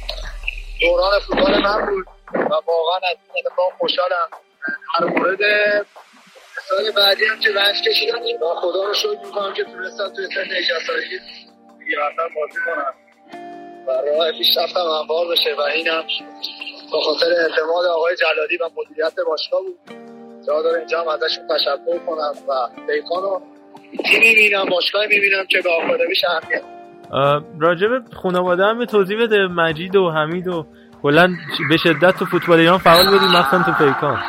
دوران 0.81 1.19
فوتبال 1.19 1.61
من 1.61 1.85
بود 1.85 2.05
و 2.33 2.53
واقعا 2.67 2.95
از 3.11 3.17
این 3.33 3.43
اتفاق 3.45 3.73
خوشحالم. 3.79 4.27
هر 4.95 5.05
مورد 5.05 5.39
سال 6.77 6.91
بعدی 6.91 7.25
هم 7.25 7.39
که 7.39 7.49
رنج 7.49 7.81
کشیدن 7.87 8.19
و 8.41 8.55
خدا 8.61 8.83
رو 8.87 8.93
شکر 8.93 9.25
می‌کنم 9.25 9.53
که 9.53 9.63
تونستم 9.63 10.09
توی 10.15 10.25
سن 10.27 10.41
18 10.41 10.79
سالگی 10.87 11.19
بازی 12.35 12.59
کنم. 12.65 12.93
و 13.87 13.91
راه 13.91 14.31
پیشرفتم 14.31 14.79
هموار 14.79 15.25
بشه 15.31 15.55
و 15.57 15.61
اینم 15.61 16.03
با 16.91 17.01
خاطر 17.01 17.25
اعتماد 17.25 17.85
آقای 17.85 18.15
جلالی 18.15 18.57
و 18.57 18.69
مدیریت 18.77 19.13
باشگاه 19.27 19.61
بود. 19.61 19.79
جا 20.47 20.61
داره 20.61 20.79
اینجا 20.79 21.01
هم 21.01 21.07
ازشون 21.07 21.47
تشکر 21.47 21.99
کنم 22.05 22.33
و 22.47 22.53
پیکان 22.87 23.21
رو 23.23 23.41
می‌بینم 24.19 24.65
باشگاه 24.65 25.05
می‌بینم 25.05 25.45
که 25.45 25.61
به 25.61 25.69
آکادمیش 25.69 26.23
اهمیت. 26.25 26.63
راجب 27.59 27.89
خانواده 28.23 28.63
هم 28.63 28.85
توضیح 28.85 29.21
بده 29.21 29.47
مجید 29.47 29.95
و 29.95 30.11
حمید 30.11 30.47
و 30.47 30.65
کلا 31.03 31.29
به 31.69 31.77
شدت 31.77 32.17
تو 32.19 32.25
فوتبال 32.25 32.59
ایران 32.59 32.77
فعال 32.77 33.05
بودی 33.09 33.25
مخصوصا 33.25 33.63
تو 33.63 33.71
پیکان. 33.85 34.23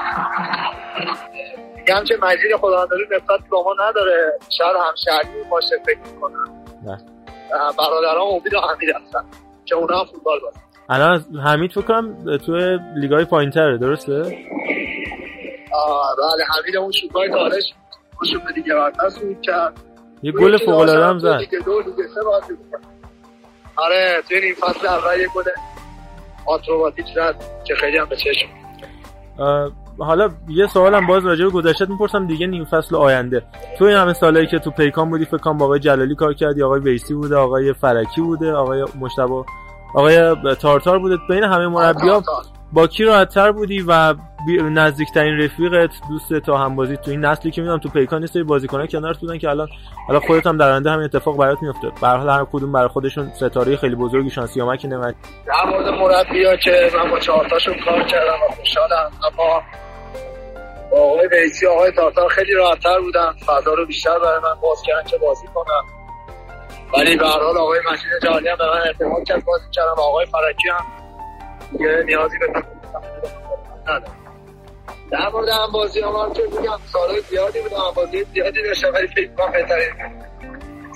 میگم 1.88 2.04
که 2.04 2.16
مجید 2.22 2.56
خدا 2.60 2.88
نسبت 3.10 3.48
با 3.50 3.62
ما 3.62 3.74
نداره. 3.88 4.32
شاید 4.58 4.76
همشهری 4.88 5.44
باشه 5.50 5.76
فکر 5.86 5.98
می‌کنم. 6.14 6.64
برادران 7.78 8.28
امید 8.28 8.54
و 8.54 8.60
حمید 8.60 8.88
هستن 8.88 9.24
که 9.64 9.74
اونا 9.74 9.98
هم 9.98 10.04
فوتبال 10.04 10.40
بازن 10.40 10.60
الان 10.88 11.24
حمید 11.44 11.72
فکر 11.72 11.80
کنم 11.80 12.38
تو 12.38 12.78
لیگای 12.96 13.24
پایینتره 13.24 13.78
درسته؟ 13.78 14.22
بله 14.22 16.44
حمید 16.56 16.76
اون 16.76 16.92
شوکای 16.92 17.30
تالش 17.30 17.74
باشون 18.20 18.40
به 18.46 18.52
دیگه 18.52 18.74
برتر 18.74 19.08
سود 19.08 19.42
کرد 19.42 19.80
یه 20.22 20.32
گل 20.32 20.56
فوق 20.56 20.78
العاده 20.78 21.04
هم 21.04 21.18
زد. 21.18 21.40
دو 21.64 21.80
لیگ 21.80 22.06
سه 22.14 22.22
بازی 22.24 22.54
آره 23.76 24.22
توی 24.28 24.36
این 24.36 24.54
فصل 24.54 24.86
اول 24.86 25.20
یه 25.20 25.28
گل 25.34 25.44
آتروماتیک 26.46 27.06
زد 27.14 27.34
که 27.64 27.74
خیلی 27.74 27.98
هم 27.98 28.08
به 28.08 28.16
چشم. 28.16 28.48
حالا 29.98 30.28
یه 30.48 30.66
سوالم 30.66 31.06
باز 31.06 31.26
راجع 31.26 31.44
به 31.44 31.50
گذشته 31.50 31.86
می‌پرسم 31.86 32.26
دیگه 32.26 32.46
نیم 32.46 32.64
فصل 32.64 32.96
آینده. 32.96 33.42
تو 33.78 33.84
این 33.84 33.96
همه 33.96 34.12
سالایی 34.12 34.46
که 34.46 34.58
تو 34.58 34.70
پیکان 34.70 35.10
بودی 35.10 35.24
فکر 35.24 35.36
کنم 35.36 35.62
آقای 35.62 35.80
جلالی 35.80 36.14
کار 36.14 36.34
کردی 36.34 36.62
آقای 36.62 36.80
ویسی 36.80 37.14
بوده 37.14 37.36
آقای 37.36 37.72
فرکی 37.72 38.20
بوده 38.20 38.52
آقای 38.52 38.84
مشتبه 39.00 39.44
آقای 39.94 40.34
تارتار 40.54 40.98
بوده. 40.98 41.16
بین 41.28 41.44
همه 41.44 41.68
مربی‌ها 41.68 42.22
با 42.72 42.86
کی 42.86 43.04
راحت‌تر 43.04 43.52
بودی 43.52 43.84
و 43.88 44.14
نزدیکترین 44.70 45.38
رفیقت 45.38 45.90
دوست 46.08 46.34
تا 46.34 46.58
همبازی 46.58 46.96
تو 46.96 47.10
این 47.10 47.24
نسلی 47.24 47.50
که 47.50 47.60
می‌دونم 47.60 47.78
تو 47.78 47.88
پیکان 47.88 48.20
یه 48.20 48.26
سری 48.26 48.42
بازیکن‌ها 48.42 48.86
کنارت 48.86 49.18
بودن 49.18 49.38
که 49.38 49.50
الان 49.50 49.68
حالا 50.06 50.20
خودت 50.20 50.46
هم 50.46 50.56
در 50.56 50.70
آینده 50.70 50.90
همین 50.90 51.04
اتفاق 51.04 51.36
برات 51.36 51.62
میفته 51.62 51.88
به 52.00 52.08
هر 52.08 52.16
حال 52.16 52.30
هر 52.30 52.46
کدوم 52.52 52.72
برای 52.72 52.88
خودشون 52.88 53.30
ستاره 53.34 53.76
خیلی 53.76 53.94
بزرگی 53.94 54.30
شان 54.30 54.46
سیامک 54.46 54.84
نعمت 54.84 55.14
در 55.46 55.70
مورد 55.70 55.88
مربی‌ها 55.88 56.56
که 56.56 56.90
من 56.96 57.10
با 57.10 57.18
چهار 57.18 57.48
تاشون 57.48 57.74
کار 57.84 58.02
کردم 58.02 58.34
و 58.48 58.54
خوشحالم 58.54 59.10
اما 59.32 59.62
با 60.90 60.98
آقای 60.98 61.28
بیسی 61.28 61.66
آقای 61.66 61.92
تارتار 61.92 62.28
خیلی 62.28 62.52
راحت‌تر 62.52 63.00
بودن. 63.00 63.34
فضا 63.46 63.74
رو 63.74 63.86
بیشتر 63.86 64.18
برای 64.18 64.40
من 64.40 64.60
باز 64.60 64.82
کردن 64.82 65.04
که 65.04 65.18
بازی 65.18 65.46
کنم 65.54 65.84
ولی 66.96 67.16
به 67.16 67.26
هر 67.26 67.40
حال 67.40 67.58
آقای 67.58 67.80
مجید 67.92 68.12
جهانی 68.22 68.48
هم 68.48 68.56
به 68.56 68.66
من 68.66 68.80
اعتماد 68.86 69.24
کرد. 69.24 69.44
بازی 69.44 69.64
کردم 69.72 69.94
آقای 69.98 70.26
فرکی 70.26 70.68
هم 70.68 70.84
دیگه 71.72 72.02
نیازی 72.06 72.38
به 72.38 72.46
در 75.10 75.28
مورد 75.28 75.48
هم 75.48 75.72
بازی 75.72 76.00
هم 76.00 76.32
که 76.32 76.42
میگم 76.42 76.78
سالهای 76.92 77.20
زیادی 77.20 77.60
بود. 77.60 77.72
هم 77.72 77.94
بازی 77.94 78.24
زیادی 78.24 78.62
داشتم. 78.62 78.92
ولی 78.94 79.06
فکر 79.06 79.34
کنم 79.34 79.52
بهترین 79.52 79.92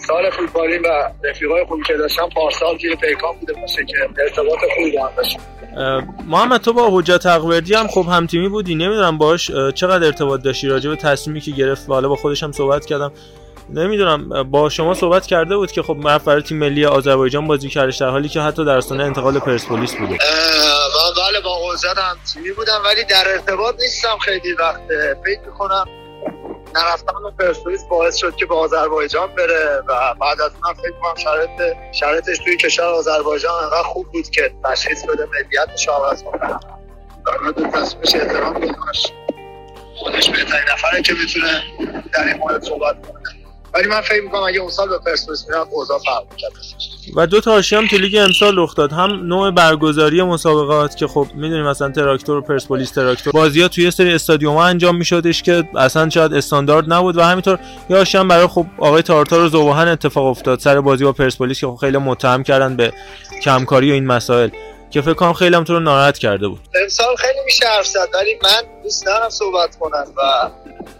سال 0.08 0.30
فوتبالی 0.30 0.78
و 0.78 1.10
رفیقای 1.24 1.64
خوبی 1.64 1.82
که 1.84 1.94
داشتم 1.94 2.28
پارسال 2.34 2.78
توی 2.78 2.96
پیکان 2.96 3.36
بوده 3.40 3.52
باشه 3.52 3.84
که 3.84 4.22
ارتباط 4.22 4.58
خوبی 4.76 4.96
با 4.96 5.06
هم 5.06 5.12
داشتم 5.16 5.40
محمد 6.26 6.60
تو 6.60 6.72
با 6.72 6.88
حجت 6.90 7.26
اقوردی 7.26 7.74
هم 7.74 7.88
خب 7.88 8.06
هم 8.08 8.26
تیمی 8.26 8.48
بودی 8.48 8.74
نمی‌دونم 8.74 9.18
باش 9.18 9.50
چقدر 9.74 10.06
ارتباط 10.06 10.42
داشتی 10.42 10.68
راجع 10.68 10.90
به 10.90 10.96
تصمیمی 10.96 11.40
که 11.40 11.50
گرفت؟ 11.50 11.88
و 11.88 11.92
حالا 11.92 12.08
با 12.08 12.16
خودش 12.16 12.42
هم 12.42 12.52
صحبت 12.52 12.86
کردم. 12.86 13.12
نمی‌دونم 13.70 14.50
با 14.50 14.68
شما 14.68 14.94
صحبت 14.94 15.26
کرده 15.26 15.56
بود 15.56 15.72
که 15.72 15.82
خب 15.82 15.96
من 15.96 16.18
برای 16.18 16.42
تیم 16.42 16.58
ملی 16.58 16.86
آذربایجان 16.86 17.46
بازی 17.46 17.68
کردش 17.68 17.96
در 17.96 18.08
حالی 18.08 18.28
که 18.28 18.40
حتی 18.40 18.64
در 18.64 18.76
آستانه 18.76 19.04
انتقال 19.04 19.38
پرسپولیس 19.38 19.94
بوده. 19.94 20.18
بله 21.16 21.40
با 21.44 21.56
حوزت 21.56 21.98
هم 21.98 22.16
تیمی 22.34 22.50
بودم 22.52 22.82
ولی 22.84 23.04
در 23.04 23.24
ارتباط 23.28 23.74
نیستم 23.80 24.18
خیلی 24.20 24.52
وقت. 24.52 24.80
فکر 25.24 25.40
می‌کنم 25.46 25.84
نرفتم 26.78 27.22
به 27.22 27.44
پرسپولیس 27.44 27.84
باعث 27.84 28.16
شد 28.16 28.36
که 28.36 28.46
به 28.46 28.54
آذربایجان 28.54 29.34
بره 29.34 29.82
و 29.86 30.14
بعد 30.14 30.40
از 30.40 30.52
اون 30.64 30.74
فکر 30.74 30.92
کنم 31.02 31.14
شرط 31.16 31.76
شرطش 31.92 32.38
توی 32.38 32.56
کشور 32.56 32.84
آذربایجان 32.84 33.62
انقدر 33.62 33.82
خوب 33.82 34.12
بود 34.12 34.30
که 34.30 34.54
تشخیص 34.64 35.04
بده 35.04 35.26
ملیتش 35.26 35.88
عوض 35.88 36.22
کنه 36.22 36.38
در 37.26 37.70
تصمیمش 37.70 38.14
احترام 38.14 38.54
بکنش 38.54 39.12
خودش 39.96 40.30
بهترین 40.30 40.64
نفره 40.72 41.02
که 41.02 41.12
می‌تونه 41.12 41.62
در 42.12 42.24
این 42.24 42.38
مورد 42.38 42.62
صحبت 42.62 43.06
کنه. 43.06 43.37
ولی 43.74 43.88
من 43.88 44.00
فکر 44.00 44.22
می‌کنم 44.22 44.42
اگه 44.42 44.60
اون 44.60 44.70
سال 44.70 44.88
به 44.88 44.98
پرسپولیس 44.98 45.46
می‌رفت 45.48 45.70
اوضاع 45.72 45.98
فرق 45.98 46.24
می‌کرد. 46.30 46.52
و 47.16 47.26
دو 47.26 47.40
تا 47.40 47.60
هم 47.72 47.86
تو 47.86 47.98
لیگ 47.98 48.16
امسال 48.16 48.58
رخ 48.58 48.74
داد. 48.74 48.92
هم 48.92 49.10
نوع 49.10 49.50
برگزاری 49.50 50.22
مسابقات 50.22 50.96
که 50.96 51.06
خب 51.06 51.26
می‌دونیم 51.34 51.66
مثلا 51.66 51.90
تراکتور 51.90 52.36
و 52.36 52.40
پرسپولیس 52.40 52.90
تراکتور. 52.90 53.32
بازی 53.32 53.62
ها 53.62 53.68
توی 53.68 53.84
یه 53.84 53.90
سری 53.90 54.14
استادیوم 54.14 54.56
ها 54.56 54.64
انجام 54.64 54.96
میشدش 54.96 55.42
که 55.42 55.64
اصلا 55.76 56.10
شاید 56.10 56.34
استاندارد 56.34 56.92
نبود 56.92 57.16
و 57.16 57.22
همینطور 57.22 57.58
یا 57.90 58.04
هم 58.14 58.28
برای 58.28 58.46
خب 58.46 58.66
آقای 58.78 59.02
تارتار 59.02 59.40
و 59.40 59.48
زوباهن 59.48 59.88
اتفاق 59.88 60.26
افتاد. 60.26 60.58
سر 60.58 60.80
بازی 60.80 61.04
با 61.04 61.12
پرسپولیس 61.12 61.60
که 61.60 61.66
خب 61.66 61.76
خیلی 61.76 61.98
متهم 61.98 62.42
کردن 62.42 62.76
به 62.76 62.92
کمکاری 63.42 63.90
و 63.90 63.94
این 63.94 64.06
مسائل. 64.06 64.50
که 64.90 65.00
فکر 65.02 65.14
کنم 65.14 65.32
خیلی 65.32 65.56
هم 65.56 65.64
تو 65.64 65.72
رو 65.72 65.80
ناراحت 65.80 66.18
کرده 66.18 66.48
بود. 66.48 66.60
امسال 66.82 67.16
خیلی 67.16 67.38
میشه 67.44 67.66
حرف 67.66 67.86
زد 67.86 68.08
ولی 68.14 68.38
من 68.42 68.82
دوست 68.82 69.06
دارم 69.06 69.30
صحبت 69.30 69.76
کنم 69.76 70.14
و 70.16 70.50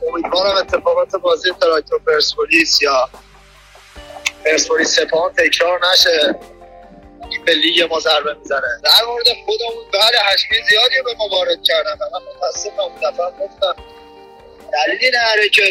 امیدوارم 0.09 0.57
اتفاقات 0.57 1.17
بازی 1.17 1.51
تراکتور 1.61 2.01
پرسپولیس 2.07 2.83
یا 2.83 3.09
پرسپولیس 4.45 5.01
سپاهان 5.01 5.33
تکرار 5.33 5.81
نشه. 5.93 6.37
این 7.31 7.45
به 7.45 7.55
لیگ 7.55 7.83
ما 7.83 8.01
ضربه 8.01 8.35
می‌زنه. 8.35 8.81
در 8.85 9.07
مورد 9.07 9.27
خودمون 9.47 9.85
بعد 9.93 10.15
حجمی 10.15 10.69
زیادی 10.71 10.95
به 11.05 11.15
ما 11.19 11.29
وارد 11.29 11.63
کردن. 11.65 11.99
من 12.13 12.21
متاسفم 12.37 12.81
اون 12.81 13.11
دفعه 13.11 13.47
گفتم. 13.47 13.83
دلیلی 14.73 15.17
نداره 15.17 15.49
که 15.49 15.63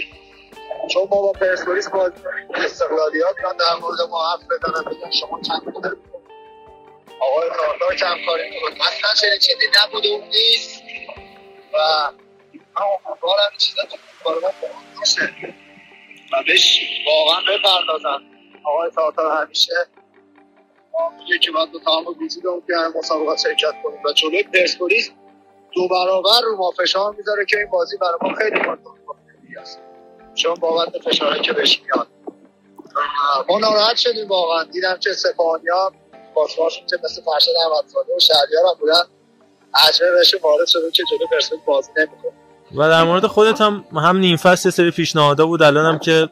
چون 0.94 1.08
ما 1.12 1.22
با 1.22 1.32
پرسپولیس 1.32 1.90
کنیم 1.90 2.12
استقلالیات 2.56 3.36
من 3.44 3.58
در 3.58 3.76
مورد 3.82 4.02
ما 4.10 4.32
حرف 4.32 4.40
بزنم 4.40 4.84
بگم 4.84 5.12
شما 5.20 5.42
چند 5.48 5.62
آقای 7.20 7.50
ناردار 7.50 7.96
کم 7.96 8.26
کاری 8.26 8.50
می‌کنه؟ 8.50 8.88
اصلا 8.88 9.14
چنین 9.22 9.40
چیزی 9.40 9.66
نبوده 9.84 10.08
اون 10.08 10.28
نیست. 10.28 10.82
و 11.74 11.78
امیدوارم 12.78 13.52
چیزا 13.58 13.84
تو 13.84 13.98
فوتبال 13.98 14.42
ما 14.42 14.54
باشه 15.00 15.34
و 16.34 16.44
بهش 16.48 16.80
واقعا 17.08 17.42
بپردازن. 17.42 18.24
آقای 18.64 18.90
تاتار 18.96 19.46
همیشه 19.46 19.74
میگه 21.20 21.40
که 21.40 21.52
باید 21.52 21.72
به 21.72 21.80
تمام 21.80 22.08
وجودمون 22.08 22.60
بیایم 22.60 22.92
مسابقات 22.96 23.40
شرکت 23.40 23.74
کنیم. 23.84 24.04
و 24.06 24.14
جلوی 24.14 24.44
پرسپولیس 24.44 25.12
دو 25.72 25.88
برابر 25.88 26.42
رو 26.44 26.58
ما 26.58 26.72
فشار 26.72 27.16
می‌ذاره 27.16 27.46
که 27.46 27.58
این 27.58 27.70
بازی 27.70 27.98
برای 27.98 28.18
ما 28.22 28.36
خیلی 28.36 28.60
مهم 28.60 28.80
است 29.62 29.82
چون 30.36 30.54
بابت 30.54 30.98
فشارهایی 30.98 31.42
که 31.42 31.54
بهش 31.54 31.82
میاد. 31.82 32.08
ما 33.50 33.60
ناراحت 33.60 33.98
شدیم 33.98 34.28
واقعا. 34.28 34.64
دیدم 34.64 34.98
که 35.00 35.14
سپاهانیا 35.14 35.94
بازماشون 36.38 36.88
که 36.90 36.98
مثل 37.04 37.22
فرشاد 37.22 37.56
احمدزاده 37.66 38.16
و 38.18 38.20
شهریار 38.20 38.66
هم 38.66 38.80
بودن 38.80 39.04
عجبه 39.88 40.12
بهش 40.12 40.36
وارد 40.44 40.68
شده 40.68 40.92
که 40.92 41.04
جلو 41.12 41.28
پرسپولیس 41.32 41.66
بازی 41.66 41.92
نمی‌کنه. 41.98 42.32
و 42.76 42.90
در 42.90 43.04
مورد 43.04 43.28
خودت 43.28 43.62
هم 43.62 43.86
هم 43.96 44.18
نیم 44.18 44.38
فصل 44.38 44.70
سری 44.70 44.92
پیشنهادا 44.92 45.46
بود 45.46 45.62
الان 45.62 45.86
هم 45.86 46.00
که 46.00 46.30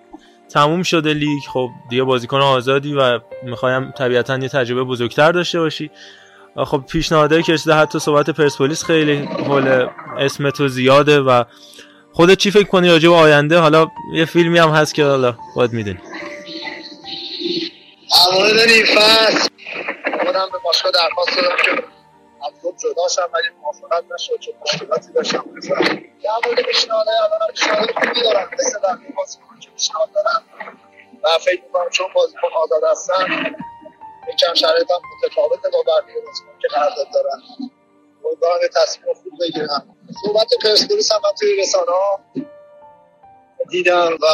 تموم 0.50 0.84
شده 0.84 1.14
لیگ. 1.14 1.44
خب 1.54 1.70
دیگه 1.90 2.04
بازیکن 2.04 2.42
آزادی 2.42 2.94
و 2.94 3.20
می‌خوایم 3.44 3.92
طبیعتا 3.92 4.38
یه 4.38 4.50
تجربه 4.50 4.84
بزرگتر 4.84 5.32
داشته 5.32 5.60
باشی. 5.60 5.92
خب 6.66 6.84
پیشنهادایی 6.90 7.44
که 7.44 7.54
رسیده 7.54 7.76
حتی 7.76 8.00
صحبت 8.00 8.30
پرسپولیس 8.30 8.84
خیلی 8.84 9.16
حول 9.16 9.88
اسم 10.18 10.50
تو 10.50 10.68
زیاده 10.68 11.20
و 11.20 11.44
خودت 12.14 12.38
چی 12.38 12.52
فکر 12.52 12.68
کنی 12.68 12.90
راجع 12.90 13.10
به 13.10 13.16
آینده؟ 13.16 13.60
حالا 13.60 13.88
یه 14.14 14.26
فیلمی 14.26 14.60
هم 14.60 14.70
هست 14.70 14.96
که 14.96 15.06
حالا 15.06 15.38
باید 15.56 15.74
می‌دونی. 15.74 16.00
در 18.12 18.38
مورد 18.38 18.70
نیم 18.70 18.86
فصل 18.86 19.50
خودم 20.26 20.50
به 20.52 20.58
باشگاه 20.64 20.92
درخواست 20.92 21.36
دادم 21.36 21.56
که 21.66 21.72
از 22.48 22.54
خود 22.62 22.78
جدا 22.78 23.08
شم 23.16 23.30
ولی 23.34 23.50
موافقت 23.62 24.04
نشد 24.14 24.40
چون 24.40 24.54
مشکلاتی 24.62 25.14
داشتم 25.14 25.46
در 26.24 26.32
مورد 26.46 26.62
پیشنهادهای 26.62 27.16
الان 27.18 27.42
هم 27.42 27.48
پیشنهاد 27.54 27.92
خوبی 27.92 28.22
دارم. 28.22 28.50
مثل 28.54 28.80
بقیه 28.80 29.14
بازیکن 29.18 29.60
که 29.62 29.70
پیشنهاد 29.70 30.10
دارم. 30.12 30.44
و 31.24 31.28
فکر 31.40 31.62
می‌کنم 31.64 31.90
چون 31.90 32.08
بازیکن 32.16 32.48
آزاد 32.64 32.84
هستن 32.92 33.56
یکم 34.34 34.54
شرایطم 34.54 35.02
متفاوته 35.24 35.70
با 35.70 35.84
بقیه 35.84 36.22
بازیکن 36.26 36.60
که 36.62 36.68
قرارداد 36.68 37.08
دارن. 37.14 37.42
امیدوارم 38.26 38.62
یه 38.62 38.70
تصمیم 38.76 39.14
خوب 39.14 39.34
بگیرم. 39.42 39.96
صحبت 40.26 40.48
پرسپولیس 40.64 41.12
هم 41.12 41.20
من 41.24 41.32
توی 41.40 41.56
رسانه 41.62 41.92
ها 41.92 42.20
دیدم 43.70 44.14
و 44.14 44.28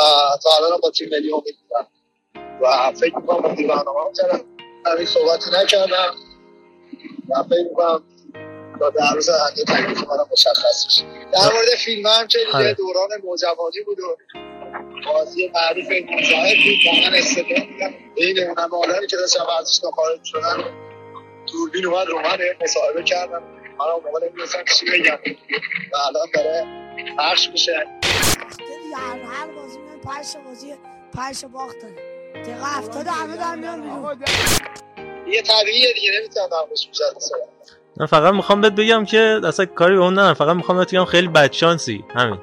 تا 0.44 0.50
الان 0.58 0.80
با 0.84 0.92
تیم 0.92 1.10
ملی 1.12 1.34
امید 1.34 1.58
و 2.62 2.92
فکر 2.92 3.16
می‌کنم 3.16 3.52
مدیر 3.52 3.68
برنامه 3.68 4.00
هم 4.00 4.14
کردم. 4.22 4.42
همین 4.86 5.06
صحبتی 5.06 5.50
نکردم. 5.64 6.16
و 7.30 7.44
فکر 7.44 7.64
می‌کنم 7.70 8.04
تا 8.80 8.90
در 8.90 9.14
روز 9.16 9.30
آینده 9.30 9.64
تکلیف 9.64 10.10
منم 10.10 10.28
مشخص 10.32 10.86
بشه 10.88 11.04
در 11.34 11.54
مورد 11.54 11.70
فیلم 11.78 12.08
هم 12.08 12.28
که 12.28 12.40
دیگه 12.40 12.74
دوران 12.74 13.10
نوجوانی 13.24 13.82
بود 13.86 14.00
و 14.00 14.18
بازی 15.06 15.52
معروف 15.56 15.86
مجاهد 15.86 16.56
بود 16.58 16.86
و 16.88 17.10
من 17.10 17.16
استدلال 17.16 17.68
میگم 17.68 17.94
بین 18.16 18.48
اون 18.48 18.60
همه 18.60 18.78
آدمی 18.78 19.08
که 19.08 19.18
داشتم 19.18 19.46
ورزشگاه 19.50 19.92
خارج 19.92 20.24
شدن 20.24 20.64
دوربین 21.52 21.86
اومد 21.86 22.08
رو 22.08 22.20
من 22.20 22.38
مصاحبه 22.62 23.04
کردم. 23.04 23.44
من 23.80 23.86
اون 23.86 24.04
موقع 24.04 24.26
نمی‌دونستم 24.26 24.64
چی 24.64 24.86
بگم. 24.86 25.20
و 25.94 25.98
الان 26.08 26.28
داره 26.34 26.66
پخش 27.18 27.50
میشه. 27.50 27.88
دیگه 28.58 28.98
هر 29.26 29.48
بازی 29.48 29.80
میان 29.80 30.00
پنج 30.00 30.26
بازی 30.46 30.74
پنج 31.16 31.46
باخت 31.46 31.82
داره. 31.82 32.11
دقیقه 32.44 32.66
هفتاد 32.78 33.08
همه 33.08 33.38
در 33.38 33.56
میان 33.56 33.82
بیرون. 33.82 34.20
یه 35.28 35.42
طبیعیه 35.42 35.94
دیگه 35.94 36.12
نمی‌تونم 36.20 36.48
در 36.48 36.58
موردش 36.58 36.88
بیشتر 36.88 37.06
صحبت 37.20 37.42
من 37.98 38.06
فقط 38.06 38.34
می‌خوام 38.34 38.62
بهت 38.62 38.74
بگم 38.74 39.06
که 39.06 39.40
اصلا 39.44 39.66
کاری 39.66 39.96
به 39.96 40.02
اون 40.02 40.14
ندارم. 40.14 40.34
فقط 40.34 40.56
می‌خوام 40.56 40.78
بهت 40.78 40.92
بگم 40.92 41.06
خیلی 41.06 41.28
بدشانسی. 41.28 42.04
همین. 42.16 42.40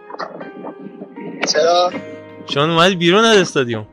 چرا؟ 1.53 1.93
چون 2.47 2.71
اومدی 2.71 2.95
بیرون 2.97 3.25
از 3.25 3.37
استادیوم. 3.37 3.87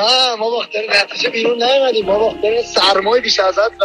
آه 0.00 0.36
ما 0.38 0.50
باختر 0.50 0.78
نتیجه 0.90 1.30
بیرون 1.30 1.62
نیومدیم. 1.62 2.06
ما 2.06 2.18
باختر 2.18 2.62
سرمای 2.62 3.20
بیش 3.20 3.40
از 3.40 3.58
حد 3.58 3.72
و 3.80 3.84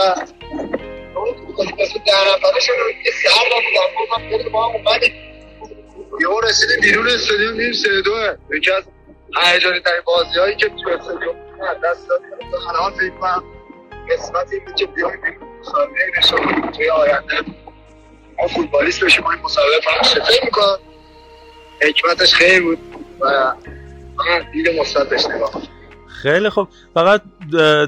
در 2.06 2.14
نفره 2.34 2.60
شد 2.60 2.74
یه 3.06 3.12
سر 3.24 3.30
بودم 3.44 4.36
گفتم 4.36 4.52
ما 4.52 4.70
هم 4.70 4.76
اومدیم. 4.76 5.14
یهو 6.22 6.40
رسیدیم 6.40 6.82
بیرون 6.82 7.08
استادیوم 7.08 7.54
میریم 7.54 7.74
سه 7.74 8.02
دوه 8.06 8.36
یکی 8.58 8.72
از 8.72 8.84
هیجانی 9.42 9.80
ترین 9.80 10.02
بازی 10.06 10.40
هایی 10.40 10.56
که 10.56 10.70
تو 10.70 10.90
استادیوم 10.90 11.36
دست 11.84 12.10
دادیم 12.10 12.28
الان 12.70 12.94
فکر 12.94 13.10
کنم 13.10 13.44
قسمت 14.12 14.54
این 14.54 14.76
که 14.76 14.86
بیایم 14.86 15.20
مسابقه 15.62 16.12
نشون 16.18 16.72
توی 16.72 16.90
آینده. 16.90 17.36
ما 18.40 18.48
فوتبالیست 18.48 19.04
بشیم 19.04 19.28
این 19.28 19.40
مسابقه 19.44 19.80
پخش 19.88 20.14
فکر 20.14 20.46
می‌کنم 20.46 20.78
حکمتش 21.82 22.34
خیلی 22.34 22.60
بود 22.60 22.80
و 23.20 23.54
من 24.18 24.52
دید 24.54 24.80
مثبت 24.80 25.10
بهش 25.10 25.26
نگاه. 25.26 25.62
خیلی 26.08 26.50
خب 26.50 26.68
فقط 26.94 27.22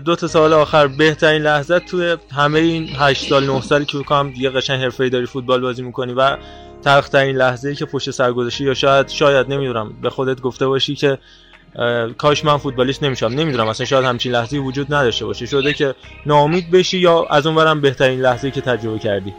دو 0.05 0.15
تا 0.15 0.27
سال 0.27 0.53
آخر. 0.53 0.87
بهترین 0.87 1.41
لحظه 1.41 1.79
توی 1.79 2.17
همه 2.35 2.59
این 2.59 2.89
8 2.99 3.29
سال 3.29 3.45
9 3.45 3.61
سالی 3.61 3.85
که 3.85 3.97
بکنم 3.97 4.29
دیگه 4.29 4.49
قشنگ 4.49 4.83
حرفه‌ای 4.83 5.09
داری 5.09 5.25
فوتبال 5.25 5.61
بازی 5.61 5.81
می‌کنی 5.81 6.13
و 6.13 6.37
تلخترین 6.85 7.35
لحظه 7.35 7.69
ای 7.69 7.75
که 7.75 7.85
پشت 7.85 8.11
سر 8.11 8.31
گذاشتی 8.31 8.63
یا 8.63 8.73
شاید 8.73 9.09
شاید 9.09 9.49
نمی‌دونم. 9.49 10.01
به 10.01 10.09
خودت 10.09 10.41
گفته 10.41 10.67
باشی 10.67 10.95
که 10.95 11.17
کاش 12.17 12.45
من 12.45 12.57
فوتبالیست 12.57 13.03
نمیشم 13.03 13.25
نمی‌دونم. 13.25 13.67
اصلا 13.67 13.85
شاید 13.85 14.05
همچین 14.05 14.31
لحظه‌ای 14.31 14.61
وجود 14.61 14.93
نداشته 14.93 15.25
باشه. 15.25 15.45
شده 15.45 15.73
که 15.73 15.95
ناامید 16.25 16.71
بشی 16.71 16.97
یا 16.97 17.25
از 17.29 17.47
اونورم 17.47 17.81
بهترین 17.81 18.21
لحظه‌ای 18.21 18.51
که 18.51 18.61
تجربه 18.61 18.99
کردی؟ 18.99 19.33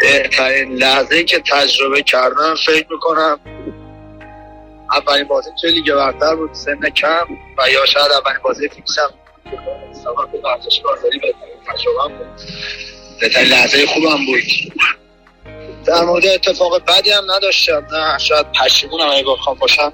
بهترین 0.00 0.74
لحظه 0.74 1.24
که 1.24 1.42
تجربه 1.52 2.02
کردم 2.02 2.54
فکر 2.66 2.86
می‌کنم 2.90 3.38
اولین 4.92 5.24
بازی 5.28 5.50
توی 5.60 5.70
لیگ 5.70 5.94
برتر 5.94 6.36
بود 6.36 6.54
سن 6.54 6.90
کم 6.90 7.26
و 7.58 7.70
یا 7.70 7.86
شاید 7.86 8.12
اولین 8.12 8.40
بازی 8.44 8.68
فیکسم 8.68 9.10
سبب 9.92 10.44
ورزشکارداری 10.44 11.18
بهترین 11.18 11.54
تجربه 11.66 12.18
بود. 12.18 12.26
بهترین 13.20 13.48
لحظه 13.48 13.86
خوبم 13.86 14.26
بود. 14.26 14.42
در 15.86 16.04
مورد 16.04 16.26
اتفاق 16.26 16.84
بدی 16.84 17.10
هم 17.10 17.30
نداشتم. 17.30 17.86
نه 17.92 18.18
شاید 18.18 18.46
پشیمونم 18.52 19.08
اگه 19.08 19.24
بخوام 19.24 19.58
باشم. 19.58 19.92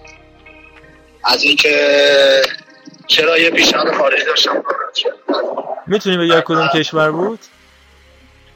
از 1.24 1.42
اینکه 1.42 2.42
چرا 3.06 3.38
یه 3.38 3.50
پیشنهاد 3.50 3.94
خارجی 3.94 4.24
داشتم. 4.24 4.64
می‌تونی 5.86 6.16
بگی 6.16 6.40
کدوم 6.44 6.68
کشور 6.74 7.10
بود؟ 7.10 7.38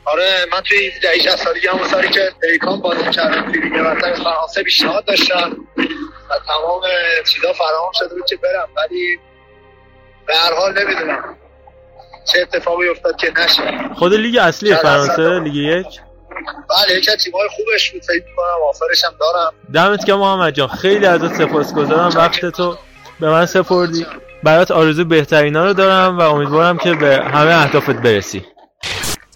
آره 0.05 0.47
من 0.53 0.61
توی 0.61 0.79
این 0.79 0.91
دهی 1.03 1.21
60 1.21 1.37
سالگی 1.37 1.67
همون 1.67 1.89
سالی 1.89 2.09
که 2.09 2.33
پیکان 2.41 2.81
بازی 2.81 3.11
کردم 3.11 3.53
توی 3.53 3.61
لیگ 3.61 3.75
فرانسه 4.15 4.63
پیشنهاد 4.63 5.05
داشتم. 5.05 5.57
و 6.31 6.39
تمام 6.47 6.83
چیزا 7.33 7.53
فراهم 7.53 7.93
شده 7.99 8.15
بود 8.15 8.27
که 8.27 8.37
برم 8.37 8.69
ولی 8.77 9.19
به 10.27 10.35
هر 10.35 10.55
حال 10.55 10.83
نمی‌دونم 10.83 11.37
چه 12.33 12.41
اتفاقی 12.41 12.89
افتاد 12.89 13.17
که 13.17 13.33
نشه. 13.37 13.95
خود 13.95 14.15
لیگ 14.15 14.37
اصلی 14.37 14.75
فرانسه 14.75 15.41
لیگ 15.41 15.55
یک؟ 15.55 15.87
بله 16.71 16.99
یکی 16.99 17.11
از 17.11 17.17
تیم‌های 17.25 17.49
خوبش 17.57 17.91
بود. 17.91 18.03
فکر 18.03 18.25
می‌کنم 18.29 18.69
آفرش 18.69 19.05
هم 19.05 19.13
دارم. 19.21 19.53
دمت 19.75 20.05
گرم 20.05 20.19
محمد 20.19 20.55
جان. 20.55 20.69
خیلی 20.69 21.07
ازت 21.07 21.35
سپاسگزارم. 21.35 22.11
وقت 22.17 22.47
تو 22.47 22.77
به 23.21 23.31
من 23.31 23.47
سپردی. 23.47 24.07
برات 24.43 24.71
آرزو 24.71 25.05
بهترینا 25.05 25.65
رو 25.65 25.73
دارم 25.73 26.19
و 26.19 26.21
امیدوارم 26.21 26.79
که 26.79 26.95
به 26.95 27.17
همه 27.25 27.55
اهدافت 27.55 27.91
برسی. 27.91 28.45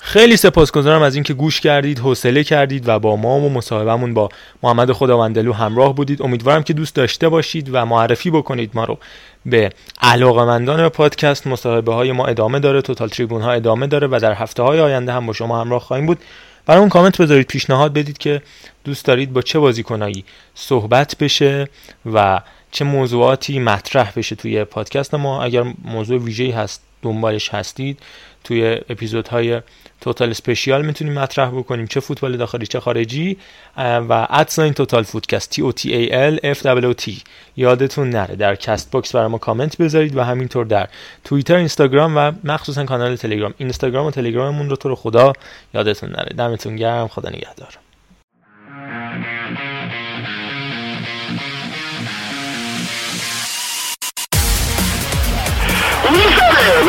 خیلی 0.01 0.37
سپاسگزارم 0.37 1.03
از 1.03 1.15
اینکه 1.15 1.35
گوش 1.35 1.61
کردید 1.61 1.99
حوصله 1.99 2.45
کردید 2.45 2.89
و 2.89 2.99
با 2.99 3.17
ما 3.17 3.39
و 3.39 3.49
مصاحبهمون 3.53 4.15
با 4.15 4.29
محمد 4.63 4.93
خداوندلو 4.93 5.53
همراه 5.53 5.95
بودید. 5.95 6.23
امیدوارم 6.23 6.63
که 6.63 6.73
دوست 6.73 6.95
داشته 6.95 7.29
باشید 7.29 7.71
و 7.73 7.85
معرفی 7.87 8.31
بکنید 8.31 8.71
ما 8.75 8.85
رو 8.85 8.99
به 9.47 9.71
علاقمندان 10.03 10.89
پادکست. 10.89 11.47
مصاحبه 11.47 11.95
های 11.95 12.13
ما 12.13 12.27
ادامه 12.27 12.59
داره 12.61 12.83
توتال 12.83 13.09
تریبون 13.09 13.43
ها 13.43 13.53
ادامه 13.53 13.87
داره 13.87 14.07
و 14.07 14.19
در 14.23 14.33
هفته 14.33 14.63
های 14.63 14.81
آینده 14.81 15.13
هم 15.13 15.27
با 15.27 15.33
شما 15.33 15.61
همراه 15.61 15.81
خواهیم 15.81 16.07
بود. 16.07 16.19
برای 16.67 16.81
اون 16.81 16.89
کامنت 16.89 17.21
بذارید 17.21 17.47
پیشنهاد 17.47 17.93
بدید 17.93 18.19
که 18.19 18.43
دوست 18.85 19.05
دارید 19.05 19.33
با 19.33 19.43
چه 19.43 19.59
بازیکنایی 19.59 20.25
صحبت 20.55 21.17
بشه 21.17 21.69
و 22.13 22.41
چه 22.71 22.85
موضوعاتی 22.85 23.59
مطرح 23.59 24.13
بشه 24.17 24.37
توی 24.37 24.65
پادکست 24.65 25.15
ما. 25.15 25.43
اگر 25.43 25.65
موضوع 25.85 26.19
ویژه‌ای 26.19 26.51
هست 26.51 26.86
دنبالش 27.03 27.55
هستید. 27.55 27.99
توی 28.45 28.81
اپیزودهای 28.89 29.63
total 30.01 30.31
special 30.31 30.85
می‌تونیم 30.85 31.13
مطرح 31.15 31.51
بکنیم 31.51 31.87
چه 31.87 32.01
فوتبال 32.01 32.37
داخلی 32.37 32.67
چه 32.67 32.81
خارجی 32.81 33.37
و 33.77 34.27
at 34.31 34.45
sign 34.45 34.73
Total 34.73 35.03
Footcast 35.03 35.51
T 35.51 35.63
O 35.63 35.73
T 35.73 35.95
A 35.95 36.15
L 36.15 36.39
F 36.45 36.67
double 36.67 36.93
T 36.93 37.23
یادتون 37.57 38.11
نره. 38.11 38.37
در 38.37 38.55
Castbox 38.55 39.15
برای 39.15 39.29
ما 39.29 39.39
کامنت 39.39 39.77
بذارید 39.77 40.17
و 40.17 40.23
همینطور 40.23 40.67
در 40.67 40.89
توییتر 41.25 41.57
اینستاگرام 41.57 42.17
و 42.17 42.33
مخصوصا 42.45 42.85
کانال 42.85 43.17
تلگرام. 43.17 43.55
اینستاگرام 43.59 44.07
و 44.07 44.11
تلگراممون 44.11 44.71
رو 44.71 44.77
تو 44.77 44.89
رو 44.89 44.95
خدا 44.95 45.33
یادتون 45.75 46.11
نره. 46.11 46.37
دمتون 46.37 46.77
گرم. 46.77 47.09
خدا 47.09 47.29
نگهدار. 47.29 47.79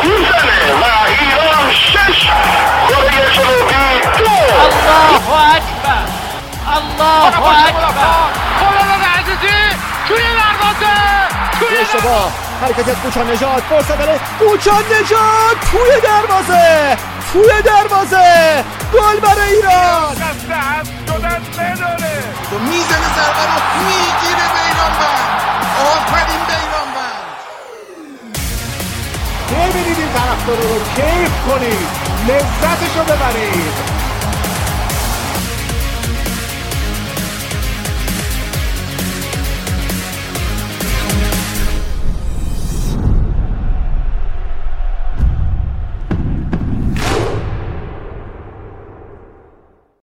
می‌زنه 0.03 0.73
و 0.82 0.86
ایران 1.08 1.71
شش 1.71 2.30
کره 2.89 3.32
جنوبی 3.34 4.01
دو 4.17 4.32
الله 4.63 5.32
اکبر 5.56 6.06
الله 6.75 7.25
اکبر 7.67 8.27
خلال 8.60 9.01
عزیزی 9.19 9.58
توی 10.08 10.17
دروازه 10.17 10.95
توی 11.60 11.77
اشتباه 11.77 12.32
حرکت 12.62 12.89
از 12.89 12.95
کوچان 12.95 13.32
نجات. 13.32 13.63
فرصت 13.69 14.01
توی 15.71 16.01
دروازه 16.03 16.97
توی 17.34 17.62
دروازه 17.62 18.63
گل 18.93 19.19
برای 19.19 19.53
ایران 19.53 20.13
دست 20.13 20.51
حذف 20.51 20.91
شدن 21.08 21.41
نداره 21.60 22.23
می‌زنه 22.60 23.08
ضربه 23.15 23.43
رو 23.47 23.58
می‌گیره 23.88 24.47
بیران 24.53 24.93
بند 24.99 25.27
آفرین 25.88 26.46
ببینید 29.77 30.13
طرفدارا 30.13 30.59
رو 30.59 30.79
کیف 30.95 31.31
کنید 31.47 31.87
لذتشو 32.27 33.03
ببرید 33.03 34.07